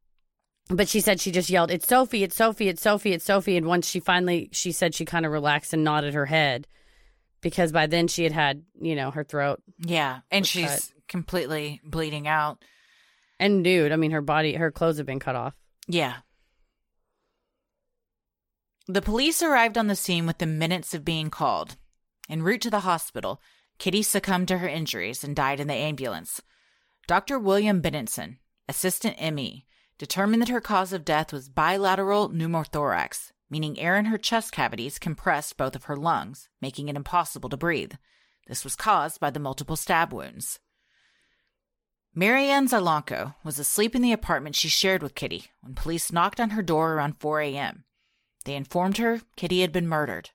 [0.69, 2.23] but she said she just yelled, "It's Sophie!
[2.23, 2.69] It's Sophie!
[2.69, 3.13] It's Sophie!
[3.13, 6.25] It's Sophie!" And once she finally, she said she kind of relaxed and nodded her
[6.27, 6.67] head
[7.41, 10.91] because by then she had had, you know, her throat Yeah, and she's cut.
[11.07, 12.63] completely bleeding out.
[13.39, 13.91] and nude.
[13.91, 15.53] I mean, her body, her clothes have been cut off.
[15.87, 16.17] Yeah.
[18.87, 21.75] The police arrived on the scene within minutes of being called.
[22.31, 23.41] En route to the hospital,
[23.77, 26.41] Kitty succumbed to her injuries and died in the ambulance.
[27.05, 27.37] Dr.
[27.37, 28.37] William Benenson,
[28.69, 29.65] assistant ME,
[29.97, 34.97] determined that her cause of death was bilateral pneumothorax, meaning air in her chest cavities
[34.97, 37.95] compressed both of her lungs, making it impossible to breathe.
[38.47, 40.59] This was caused by the multiple stab wounds.
[42.15, 46.51] Marianne Zielonko was asleep in the apartment she shared with Kitty when police knocked on
[46.51, 47.83] her door around 4 a.m.
[48.45, 50.29] They informed her Kitty had been murdered.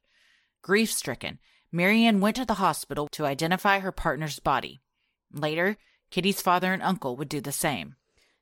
[0.60, 1.38] Grief stricken,
[1.76, 4.80] Marianne went to the hospital to identify her partner's body.
[5.30, 5.76] Later,
[6.10, 7.96] Kitty's father and uncle would do the same.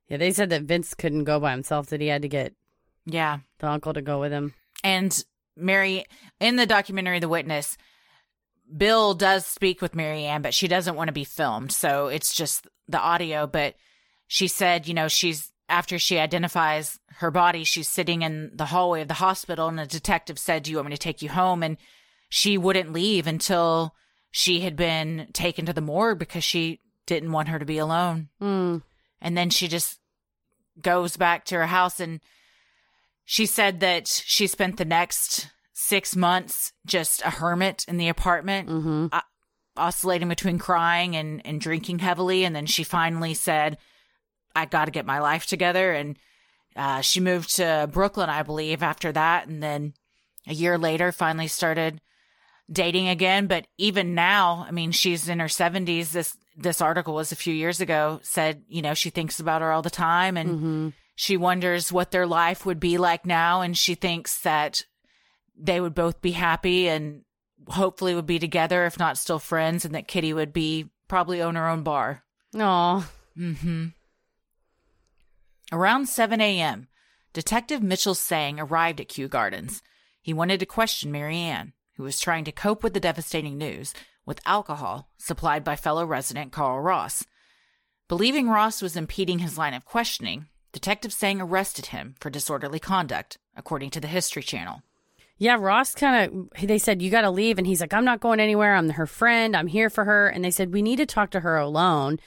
[0.09, 2.55] Yeah, they said that Vince couldn't go by himself; that he had to get
[3.05, 3.39] Yeah.
[3.59, 4.55] the uncle to go with him.
[4.85, 5.25] And
[5.57, 6.05] Mary,
[6.39, 7.77] in the documentary The Witness,
[8.77, 11.73] Bill does speak with Marianne, but she doesn't want to be filmed.
[11.73, 13.47] So it's just the audio.
[13.47, 13.75] But
[14.27, 19.03] she said, you know, she's, after she identifies her body, she's sitting in the hallway
[19.03, 21.63] of the hospital, and a detective said, Do you want me to take you home?
[21.63, 21.77] And
[22.29, 23.95] she wouldn't leave until
[24.31, 28.29] she had been taken to the morgue because she didn't want her to be alone.
[28.41, 28.83] Mm.
[29.21, 30.01] And then she just
[30.81, 32.21] goes back to her house and
[33.25, 38.69] she said that she spent the next six months just a hermit in the apartment,
[38.69, 39.21] hmm o-
[39.77, 42.45] oscillating between crying and, and drinking heavily.
[42.45, 43.79] And then she finally said,
[44.55, 45.93] I got to get my life together.
[45.93, 46.17] And
[46.77, 49.49] uh, she moved to Brooklyn, I believe, after that.
[49.49, 49.95] And then
[50.47, 52.01] a year later, finally started
[52.71, 53.47] dating again.
[53.47, 56.13] But even now, I mean, she's in her 70s.
[56.13, 58.21] This this article was a few years ago.
[58.23, 62.11] Said, you know, she thinks about her all the time, and hmm she wonders what
[62.11, 63.61] their life would be like now.
[63.61, 64.85] And she thinks that
[65.57, 67.23] they would both be happy and
[67.69, 71.55] hopefully would be together, if not still friends, and that Kitty would be probably own
[71.55, 72.25] her own bar.
[72.57, 73.09] Aw.
[73.39, 73.87] Mm-hmm.
[75.73, 76.89] Around 7 a.m.,
[77.33, 79.83] Detective Mitchell Sang arrived at Kew Gardens.
[80.21, 83.95] He wanted to question Marianne, who was trying to cope with the devastating news
[84.27, 87.25] with alcohol supplied by fellow resident Carl Ross.
[88.09, 93.39] Believing Ross was impeding his line of questioning, Detective Sang arrested him for disorderly conduct,
[93.57, 94.83] according to the History Channel.
[95.37, 97.59] Yeah, Ross kind of, they said, you got to leave.
[97.59, 98.75] And he's like, I'm not going anywhere.
[98.75, 99.57] I'm her friend.
[99.57, 100.29] I'm here for her.
[100.29, 102.21] And they said, we need to talk to her alone.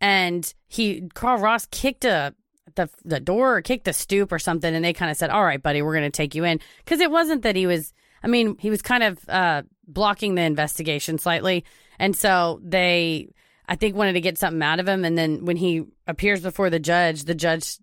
[0.00, 2.34] And he, Carl Ross kicked a,
[2.74, 4.74] the, the door or kicked the stoop or something.
[4.74, 6.60] And they kind of said, all right, buddy, we're going to take you in.
[6.84, 7.92] Cause it wasn't that he was,
[8.22, 11.64] I mean, he was kind of uh, blocking the investigation slightly.
[11.98, 13.28] And so they,
[13.66, 15.04] I think, wanted to get something out of him.
[15.04, 17.78] And then when he appears before the judge, the judge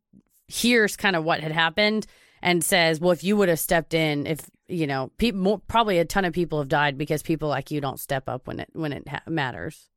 [0.47, 2.05] hears kind of what had happened
[2.41, 5.99] and says, "Well, if you would have stepped in, if you know, people more, probably
[5.99, 8.69] a ton of people have died because people like you don't step up when it
[8.73, 9.89] when it ha- matters."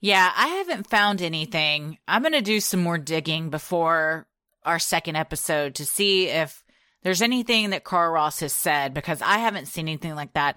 [0.00, 1.98] Yeah, I haven't found anything.
[2.08, 4.26] I'm going to do some more digging before
[4.64, 6.62] our second episode to see if
[7.02, 10.56] there's anything that Carl Ross has said because I haven't seen anything like that.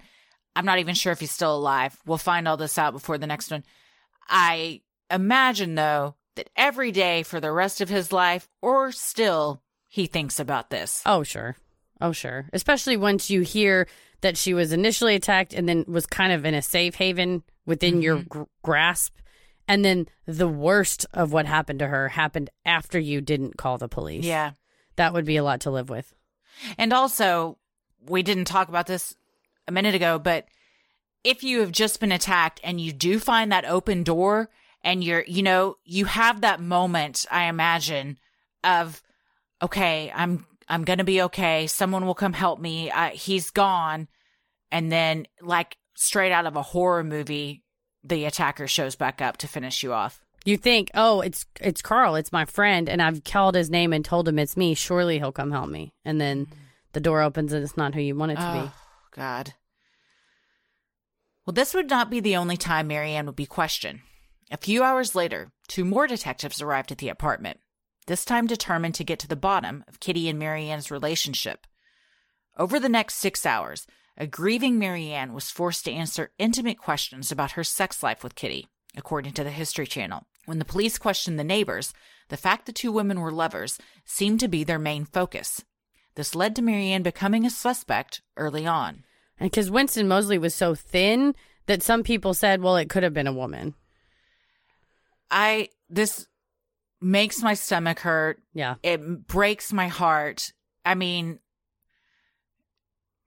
[0.56, 1.96] I'm not even sure if he's still alive.
[2.06, 3.64] We'll find all this out before the next one.
[4.28, 10.06] I imagine, though, that every day for the rest of his life or still he
[10.06, 11.02] thinks about this.
[11.06, 11.56] Oh, sure.
[12.00, 12.48] Oh, sure.
[12.52, 13.86] Especially once you hear
[14.20, 17.94] that she was initially attacked and then was kind of in a safe haven within
[17.94, 18.02] mm-hmm.
[18.02, 19.14] your gr- grasp.
[19.66, 23.88] And then the worst of what happened to her happened after you didn't call the
[23.88, 24.24] police.
[24.24, 24.52] Yeah.
[24.96, 26.12] That would be a lot to live with.
[26.78, 27.58] And also,
[28.06, 29.14] we didn't talk about this
[29.66, 30.46] a minute ago, but
[31.22, 34.50] if you have just been attacked and you do find that open door
[34.82, 38.18] and you're, you know, you have that moment, I imagine,
[38.62, 39.02] of,
[39.62, 41.66] okay, I'm, I'm going to be okay.
[41.66, 42.90] Someone will come help me.
[42.90, 44.08] Uh, he's gone.
[44.70, 47.62] And then, like, straight out of a horror movie,
[48.02, 50.23] the attacker shows back up to finish you off.
[50.44, 54.04] You think, oh, it's it's Carl, it's my friend, and I've called his name and
[54.04, 54.74] told him it's me.
[54.74, 55.94] Surely he'll come help me.
[56.04, 56.52] And then mm.
[56.92, 58.70] the door opens and it's not who you want it to oh, be.
[59.12, 59.54] God.
[61.46, 64.00] Well, this would not be the only time Marianne would be questioned.
[64.50, 67.60] A few hours later, two more detectives arrived at the apartment,
[68.06, 71.66] this time determined to get to the bottom of Kitty and Marianne's relationship.
[72.58, 73.86] Over the next six hours,
[74.16, 78.68] a grieving Marianne was forced to answer intimate questions about her sex life with Kitty,
[78.96, 80.26] according to the History Channel.
[80.46, 81.92] When the police questioned the neighbors,
[82.28, 85.64] the fact the two women were lovers seemed to be their main focus.
[86.14, 89.04] This led to Marianne becoming a suspect early on.
[89.38, 91.34] And because Winston Moseley was so thin
[91.66, 93.74] that some people said, well, it could have been a woman.
[95.30, 96.26] I this
[97.00, 98.40] makes my stomach hurt.
[98.52, 98.76] Yeah.
[98.82, 100.52] It breaks my heart.
[100.84, 101.40] I mean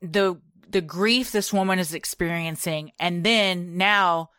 [0.01, 0.39] the
[0.69, 4.29] the grief this woman is experiencing and then now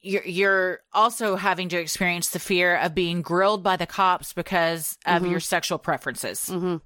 [0.00, 4.98] you're you're also having to experience the fear of being grilled by the cops because
[5.06, 5.32] of mm-hmm.
[5.32, 6.46] your sexual preferences.
[6.48, 6.76] hmm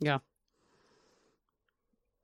[0.00, 0.18] Yeah.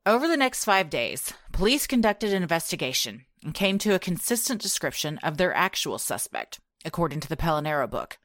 [0.07, 5.18] Over the next 5 days, police conducted an investigation and came to a consistent description
[5.18, 8.18] of their actual suspect according to the Pelonero book.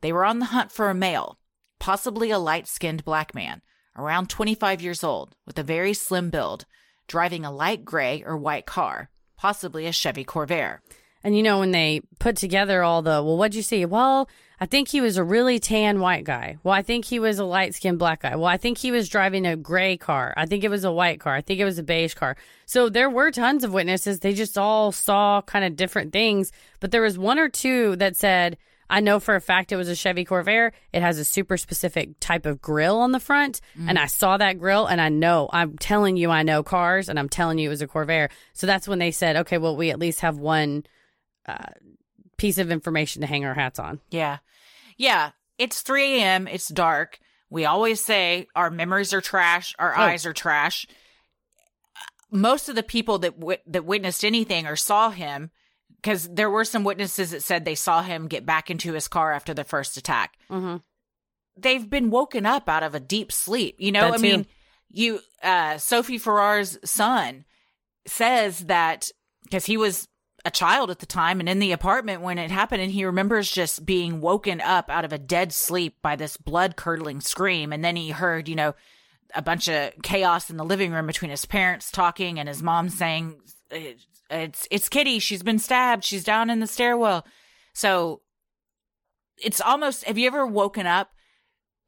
[0.00, 1.38] They were on the hunt for a male,
[1.78, 3.62] possibly a light skinned black man,
[3.96, 6.66] around 25 years old, with a very slim build,
[7.06, 10.78] driving a light gray or white car, possibly a Chevy Corvair.
[11.26, 13.84] And you know, when they put together all the, well, what'd you see?
[13.84, 14.28] Well,
[14.60, 16.58] I think he was a really tan white guy.
[16.62, 18.36] Well, I think he was a light skinned black guy.
[18.36, 20.32] Well, I think he was driving a gray car.
[20.36, 21.34] I think it was a white car.
[21.34, 22.36] I think it was a beige car.
[22.64, 24.20] So there were tons of witnesses.
[24.20, 26.52] They just all saw kind of different things.
[26.78, 28.56] But there was one or two that said,
[28.88, 30.70] I know for a fact it was a Chevy Corvair.
[30.92, 33.60] It has a super specific type of grill on the front.
[33.76, 33.88] Mm.
[33.88, 37.18] And I saw that grill and I know, I'm telling you, I know cars and
[37.18, 38.30] I'm telling you it was a Corvair.
[38.52, 40.86] So that's when they said, okay, well, we at least have one
[41.46, 41.72] uh,
[42.36, 44.00] piece of information to hang our hats on.
[44.10, 44.38] Yeah.
[44.96, 45.30] Yeah.
[45.58, 46.48] It's 3 a.m.
[46.48, 47.18] It's dark.
[47.48, 50.00] We always say our memories are trash, our oh.
[50.00, 50.86] eyes are trash.
[52.30, 55.50] Most of the people that w- that witnessed anything or saw him,
[55.96, 59.32] because there were some witnesses that said they saw him get back into his car
[59.32, 60.36] after the first attack.
[60.50, 60.78] Mm-hmm.
[61.56, 63.76] They've been woken up out of a deep sleep.
[63.78, 64.46] You know, I mean,
[64.90, 67.44] you, uh, Sophie Farrar's son
[68.06, 69.10] says that
[69.44, 70.08] because he was
[70.46, 73.50] a child at the time and in the apartment when it happened and he remembers
[73.50, 77.72] just being woken up out of a dead sleep by this blood curdling scream.
[77.72, 78.76] And then he heard you know
[79.34, 82.88] a bunch of chaos in the living room between his parents talking and his mom
[82.88, 83.34] saying
[84.30, 85.18] it's it's kitty.
[85.18, 86.04] She's been stabbed.
[86.04, 87.26] She's down in the stairwell.
[87.74, 88.22] So
[89.36, 91.10] it's almost have you ever woken up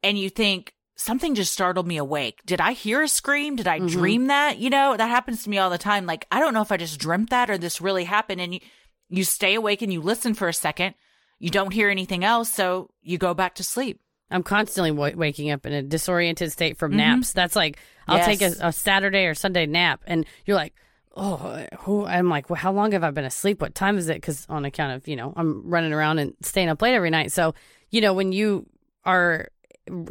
[0.03, 2.41] and you think something just startled me awake.
[2.45, 3.55] Did I hear a scream?
[3.55, 3.89] Did I Mhm.
[3.89, 4.57] dream that?
[4.57, 6.05] You know, that happens to me all the time.
[6.05, 8.41] Like, I don't know if I just dreamt that or this really happened.
[8.41, 8.59] And you,
[9.09, 10.95] you stay awake and you listen for a second.
[11.39, 12.53] You don't hear anything else.
[12.53, 14.01] So you go back to sleep.
[14.29, 16.97] I'm constantly w- waking up in a disoriented state from Mhm.
[16.97, 17.31] naps.
[17.33, 20.73] That's like I'll take a, a Saturday or Sunday nap, and you're like,
[21.15, 22.05] oh, who?
[22.05, 23.61] I'm like, well, how long have I been asleep?
[23.61, 24.15] What time is it?
[24.15, 27.31] Because on account of you know I'm running around and staying up late every night.
[27.31, 27.55] So
[27.89, 28.67] you know when you
[29.05, 29.47] are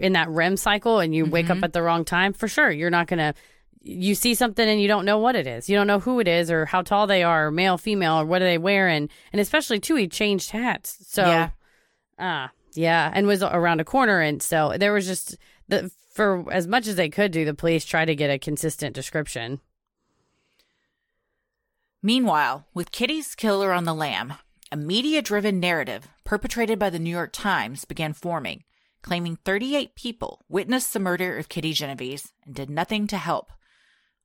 [0.00, 1.64] in that REM cycle and you wake up Mhm.
[1.64, 3.34] at the wrong time, for sure you're not gonna.
[3.82, 5.68] You see something and you don't know what it is.
[5.68, 8.24] You don't know who it is or how tall they are, or male, female, or
[8.26, 9.08] what are they wearing.
[9.32, 10.98] And especially too, he changed hats.
[11.08, 11.50] So Yeah.
[12.18, 15.36] Ah, yeah, and was around a corner, and so there was just
[15.68, 18.94] the for as much as they could do, the police tried to get a consistent
[18.94, 19.60] description.
[22.02, 24.34] Meanwhile, with Kitty's killer on the lam,
[24.70, 28.62] a media driven narrative perpetrated by the New York Times began forming,
[29.02, 33.52] claiming 38 people witnessed the murder of Kitty Genovese and did nothing to help.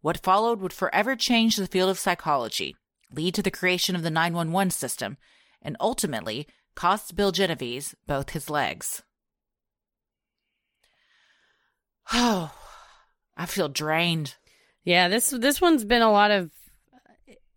[0.01, 2.75] What followed would forever change the field of psychology,
[3.11, 5.17] lead to the creation of the 911 system,
[5.61, 9.03] and ultimately cost Bill Genovese both his legs.
[12.11, 12.53] Oh,
[13.37, 14.35] I feel drained.
[14.83, 16.51] Yeah, this this one's been a lot of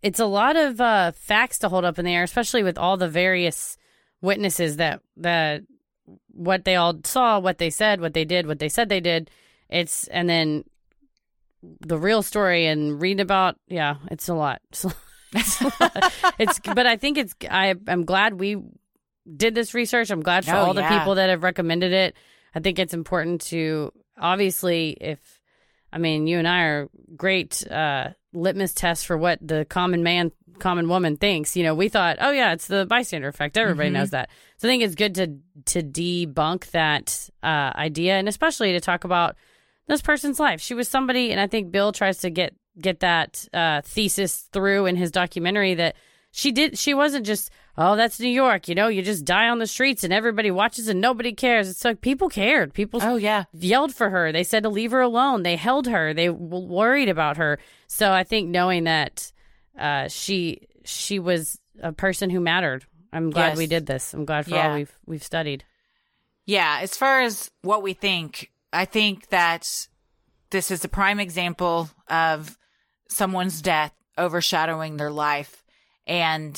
[0.01, 2.95] it's a lot of uh, facts to hold up in the air, especially with all
[2.97, 3.77] the various
[4.21, 5.63] witnesses that that
[6.31, 9.29] what they all saw, what they said, what they did, what they said they did.
[9.69, 10.63] It's and then
[11.61, 13.57] the real story and read about.
[13.67, 14.61] Yeah, it's a lot.
[15.33, 16.13] It's, a lot.
[16.39, 18.57] it's but I think it's I I'm glad we
[19.35, 20.09] did this research.
[20.09, 22.15] I'm glad for Oh, all the people that have recommended it.
[22.55, 25.19] I think it's important to obviously if
[25.91, 26.87] I mean you and I are
[27.17, 31.55] great uh, litmus test for what the common man, common woman thinks.
[31.55, 33.57] You know, we thought, oh yeah, it's the bystander effect.
[33.57, 33.93] Everybody Mhm.
[33.93, 34.29] knows that.
[34.57, 35.35] So I think it's good to
[35.65, 39.35] to debunk that uh, idea, and especially to talk about
[39.87, 40.59] this person's life.
[40.61, 44.85] She was somebody, and I think Bill tries to get get that uh, thesis through
[44.85, 45.95] in his documentary that
[46.31, 46.77] she did.
[46.77, 48.67] She wasn't just oh that's New York.
[48.67, 51.69] You know, you just die on the streets and everybody watches and nobody cares.
[51.69, 52.73] It's like people cared.
[52.73, 53.45] People Oh, yeah.
[53.53, 54.31] yelled for her.
[54.31, 55.43] They said to leave her alone.
[55.43, 56.13] They held her.
[56.13, 57.59] They worried about her.
[57.87, 59.31] So I think knowing that
[59.77, 62.85] uh, she she was a person who mattered.
[63.13, 63.57] I'm glad Yes.
[63.57, 64.13] we did this.
[64.13, 64.69] I'm glad for Yeah.
[64.69, 65.63] all we've we've studied.
[66.45, 69.67] Yeah, as far as what we think, I think that
[70.49, 72.57] this is a prime example of
[73.09, 75.63] someone's death overshadowing their life.
[76.05, 76.57] And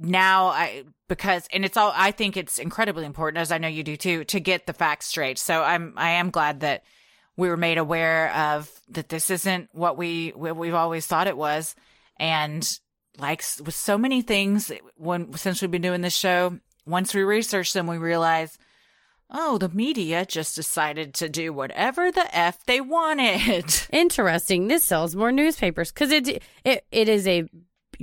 [0.00, 3.82] now I, because, and it's all, I think it's incredibly important, as I know you
[3.82, 5.38] do too, to get the facts straight.
[5.38, 6.84] So I'm, I am glad that
[7.36, 11.36] we were made aware of that this isn't what we, what we've always thought it
[11.36, 11.74] was.
[12.18, 12.68] And
[13.18, 17.72] like with so many things, when, since we've been doing this show, once we research
[17.72, 18.58] them, we realize,
[19.30, 23.66] oh, the media just decided to do whatever the F they wanted.
[23.90, 24.68] Interesting.
[24.68, 27.44] This sells more newspapers because it it it is a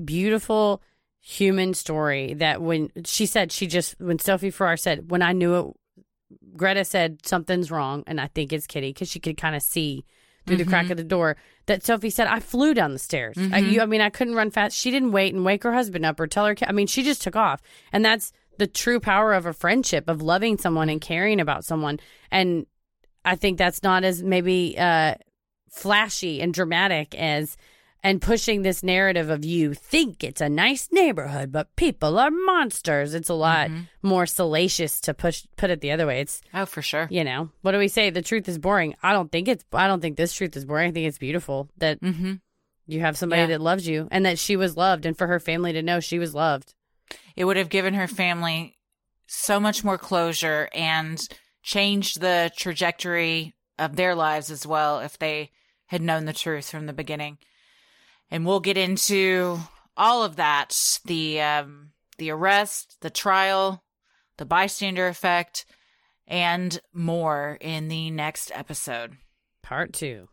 [0.03, 0.83] beautiful
[1.27, 5.55] human story that when she said she just when Sophie Farrar said when I knew
[5.55, 5.65] it
[6.55, 10.05] Greta said something's wrong and I think it's Kitty because she could kind of see
[10.45, 13.35] through the crack of the door that Sophie said I flew down the stairs.
[13.51, 14.77] I, you, I mean I couldn't run fast.
[14.77, 16.55] She didn't wait and wake her husband up or tell her.
[16.61, 17.59] I mean she just took off
[17.91, 21.99] and that's the true power of a friendship of loving someone and caring about someone
[22.29, 22.67] and
[23.25, 25.15] I think that's not as maybe uh,
[25.71, 27.57] flashy and dramatic as
[28.05, 33.13] and pushing this narrative of you think it's a nice neighborhood, but people are monsters.
[33.13, 33.69] It's a lot
[34.01, 36.21] more salacious to push put it the other way.
[36.21, 37.07] It's oh, for sure.
[37.09, 38.09] you know what do we say?
[38.11, 38.95] The truth is boring.
[39.03, 39.65] I don't think it's.
[39.73, 40.89] I don't think this truth is boring.
[40.89, 42.33] I think it's beautiful that Mm-hmm.
[42.87, 43.47] you have somebody Yeah.
[43.47, 46.19] that loves you and that she was loved, and for her family to know she
[46.19, 46.73] was loved.
[47.35, 48.77] It would have given her family
[49.27, 51.19] so much more closure and
[51.63, 55.49] changed the trajectory of their lives as well if they
[55.87, 57.37] had known the truth from the beginning.
[58.35, 59.59] And we'll get into
[59.95, 63.81] all of that the um, the arrest, the trial,
[64.35, 65.65] the bystander effect,
[66.27, 69.13] and more in the next episode.
[69.63, 70.27] Part two.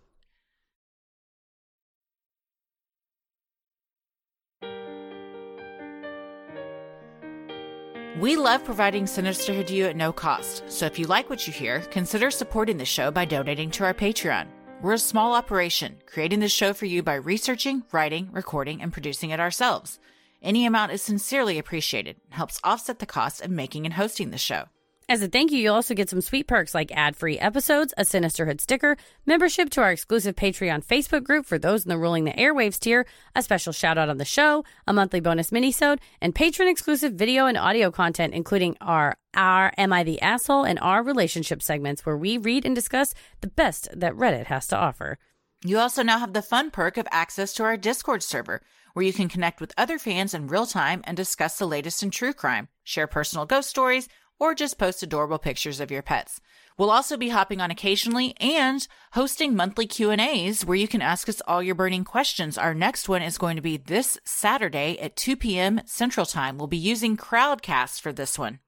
[8.20, 11.53] We love providing Sinisterhood to you at no cost, so if you like what you
[11.53, 14.48] hear, consider supporting the show by donating to our Patreon.
[14.83, 19.30] We're a small operation, creating this show for you by researching, writing, recording, and producing
[19.30, 20.01] it ourselves.
[20.43, 24.39] Any amount is sincerely appreciated and helps offset the cost of making and hosting the
[24.39, 24.64] show.
[25.09, 28.03] As a thank you, you'll also get some sweet perks like ad free episodes, a
[28.03, 28.96] Sinisterhood sticker,
[29.26, 33.05] membership to our exclusive Patreon Facebook group for those in the Ruling the Airwaves tier,
[33.34, 37.46] a special shout out on the show, a monthly bonus minisode, and patron exclusive video
[37.46, 42.16] and audio content, including our our Am I the Asshole and our relationship segments where
[42.16, 45.18] we read and discuss the best that Reddit has to offer.
[45.64, 48.61] You also now have the fun perk of access to our Discord server,
[48.92, 52.11] where you can connect with other fans in real time and discuss the latest in
[52.11, 54.09] true crime, share personal ghost stories,
[54.43, 56.40] or just post adorable pictures of your pets.
[56.76, 61.40] We'll also be hopping on occasionally and hosting monthly Q&As where you can ask us
[61.47, 62.59] all your burning questions.
[62.59, 65.80] Our next one is going to be this Saturday at 2 p.m.
[65.86, 66.59] Central Time.
[66.59, 68.59] We'll be using Crowdcast for this one.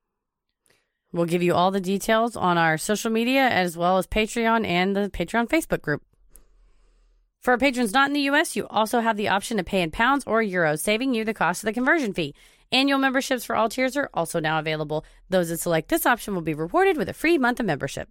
[1.12, 4.94] We'll give you all the details on our social media as well as Patreon and
[4.94, 6.02] the Patreon Facebook group.
[7.40, 9.90] For our patrons not in the US, you also have the option to pay in
[9.90, 12.32] pounds or euros, saving you the cost of the conversion fee.
[12.74, 15.04] Annual memberships for all tiers are also now available.
[15.30, 18.08] Those that select this option will be rewarded with a free month of membership.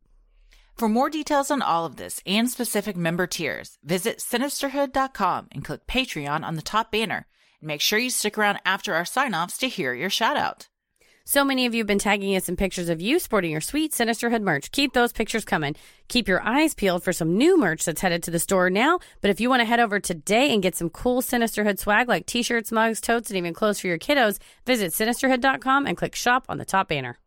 [0.78, 5.86] For more details on all of this and specific member tiers, visit sinisterhood.com and click
[5.86, 7.28] Patreon on the top banner.
[7.60, 10.70] And make sure you stick around after our sign offs to hear your shout out.
[11.26, 13.94] So many of you have been tagging us in pictures of you sporting your sweet
[13.94, 14.72] Sinisterhood merch.
[14.72, 15.74] Keep those pictures coming.
[16.10, 19.00] Keep your eyes peeled for some new merch that's headed to the store now.
[19.22, 22.26] But if you want to head over today and get some cool Sinisterhood swag like
[22.26, 26.46] t shirts, mugs, totes, and even clothes for your kiddos, visit sinisterhood.com and click shop
[26.50, 27.18] on the top banner.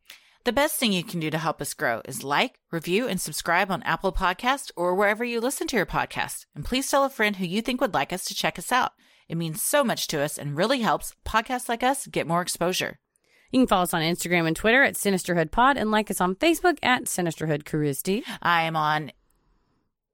[0.44, 3.70] The best thing you can do to help us grow is like, review, and subscribe
[3.70, 6.44] on Apple Podcast or wherever you listen to your podcast.
[6.55, 8.92] And please tell a friend who you think would like us to check us out.
[9.26, 12.99] It means so much to us and really helps podcasts like us get more exposure.
[13.51, 16.34] You can follow us on Instagram and Twitter at Sinisterhood Pod and like us on
[16.34, 18.24] Facebook at Sinisterhood Christy.
[18.42, 19.12] I am on.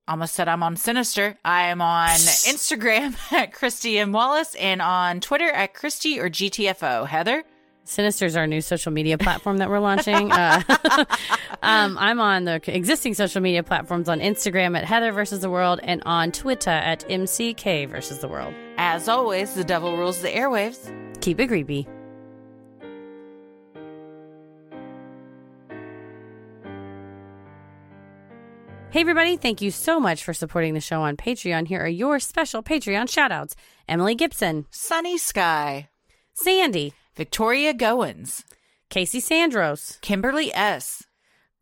[0.08, 1.38] Almost said I'm on Sinister.
[1.44, 4.12] I am on Instagram at Christy M.
[4.12, 7.06] Wallace and on Twitter at Christy or GTFO.
[7.06, 7.44] Heather?
[7.84, 10.30] Sinister is our new social media platform that we're launching.
[10.42, 11.04] Uh,
[11.62, 15.80] um, I'm on the existing social media platforms on Instagram at Heather versus the World
[15.82, 18.52] and on Twitter at MCK versus the World.
[18.76, 20.90] As always, the devil rules the airwaves.
[21.20, 21.86] Keep it creepy.
[28.92, 31.66] Hey, everybody, thank you so much for supporting the show on Patreon.
[31.66, 33.54] Here are your special Patreon shoutouts.
[33.88, 35.88] Emily Gibson, Sunny Sky,
[36.34, 38.44] Sandy, Victoria Goins,
[38.90, 41.04] Casey Sandros, Kimberly S.,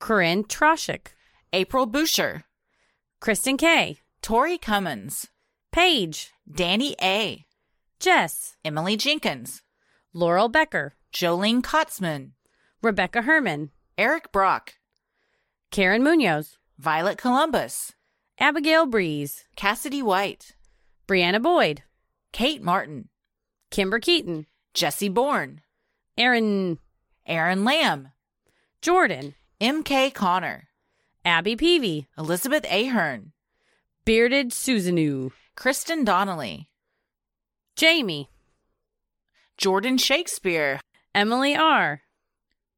[0.01, 1.13] Corinne Troshik,
[1.53, 2.47] April Boucher,
[3.21, 5.29] Kristen K, Tori Cummins,
[5.71, 7.47] Paige, Danny A.,
[8.01, 9.63] Jess, Emily Jenkins,
[10.13, 12.33] Laurel Becker, Jolene Kotzman,
[12.83, 14.75] Rebecca Herman, Eric Brock,
[15.71, 17.93] Karen Munoz, Violet Columbus,
[18.39, 20.55] Abigail Breeze, Cassidy White,
[21.07, 21.83] Brianna Boyd,
[22.33, 23.11] Kate Martin,
[23.71, 25.61] Kimber Keaton, Jesse Bourne,
[26.17, 26.79] Aaron
[27.27, 28.13] Aaron Lamb,
[28.81, 30.11] Jordan, M.K.
[30.13, 30.69] Connor,
[31.23, 33.33] Abby Peavy, Elizabeth Ahern,
[34.07, 36.71] Bearded Susanu, Kristen Donnelly,
[37.77, 38.31] Jamie,
[39.59, 40.81] Jordan Shakespeare,
[41.15, 42.01] Emily R.,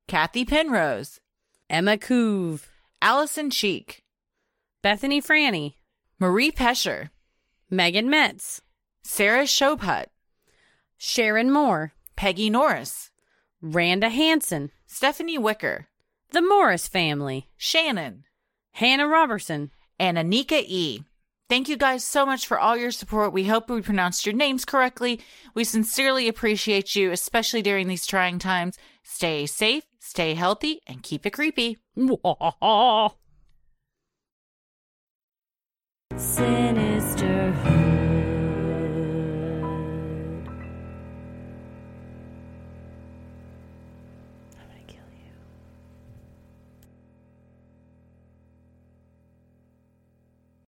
[0.08, 1.20] Kathy Penrose,
[1.70, 2.71] Emma Coove,
[3.02, 4.04] Allison Cheek,
[4.80, 5.74] Bethany Franny,
[6.20, 7.10] Marie Pescher,
[7.68, 8.62] Megan Metz,
[9.02, 10.06] Sarah Shoput,
[10.96, 13.10] Sharon Moore, Peggy Norris,
[13.60, 15.88] Randa Hanson, Stephanie Wicker,
[16.30, 18.22] the Morris family, Shannon,
[18.70, 21.02] Hannah Robertson, and Anika E.
[21.48, 23.32] Thank you guys so much for all your support.
[23.32, 25.20] We hope we pronounced your names correctly.
[25.54, 28.78] We sincerely appreciate you, especially during these trying times.
[29.02, 31.78] Stay safe, stay healthy, and keep it creepy.
[36.16, 37.31] Sinister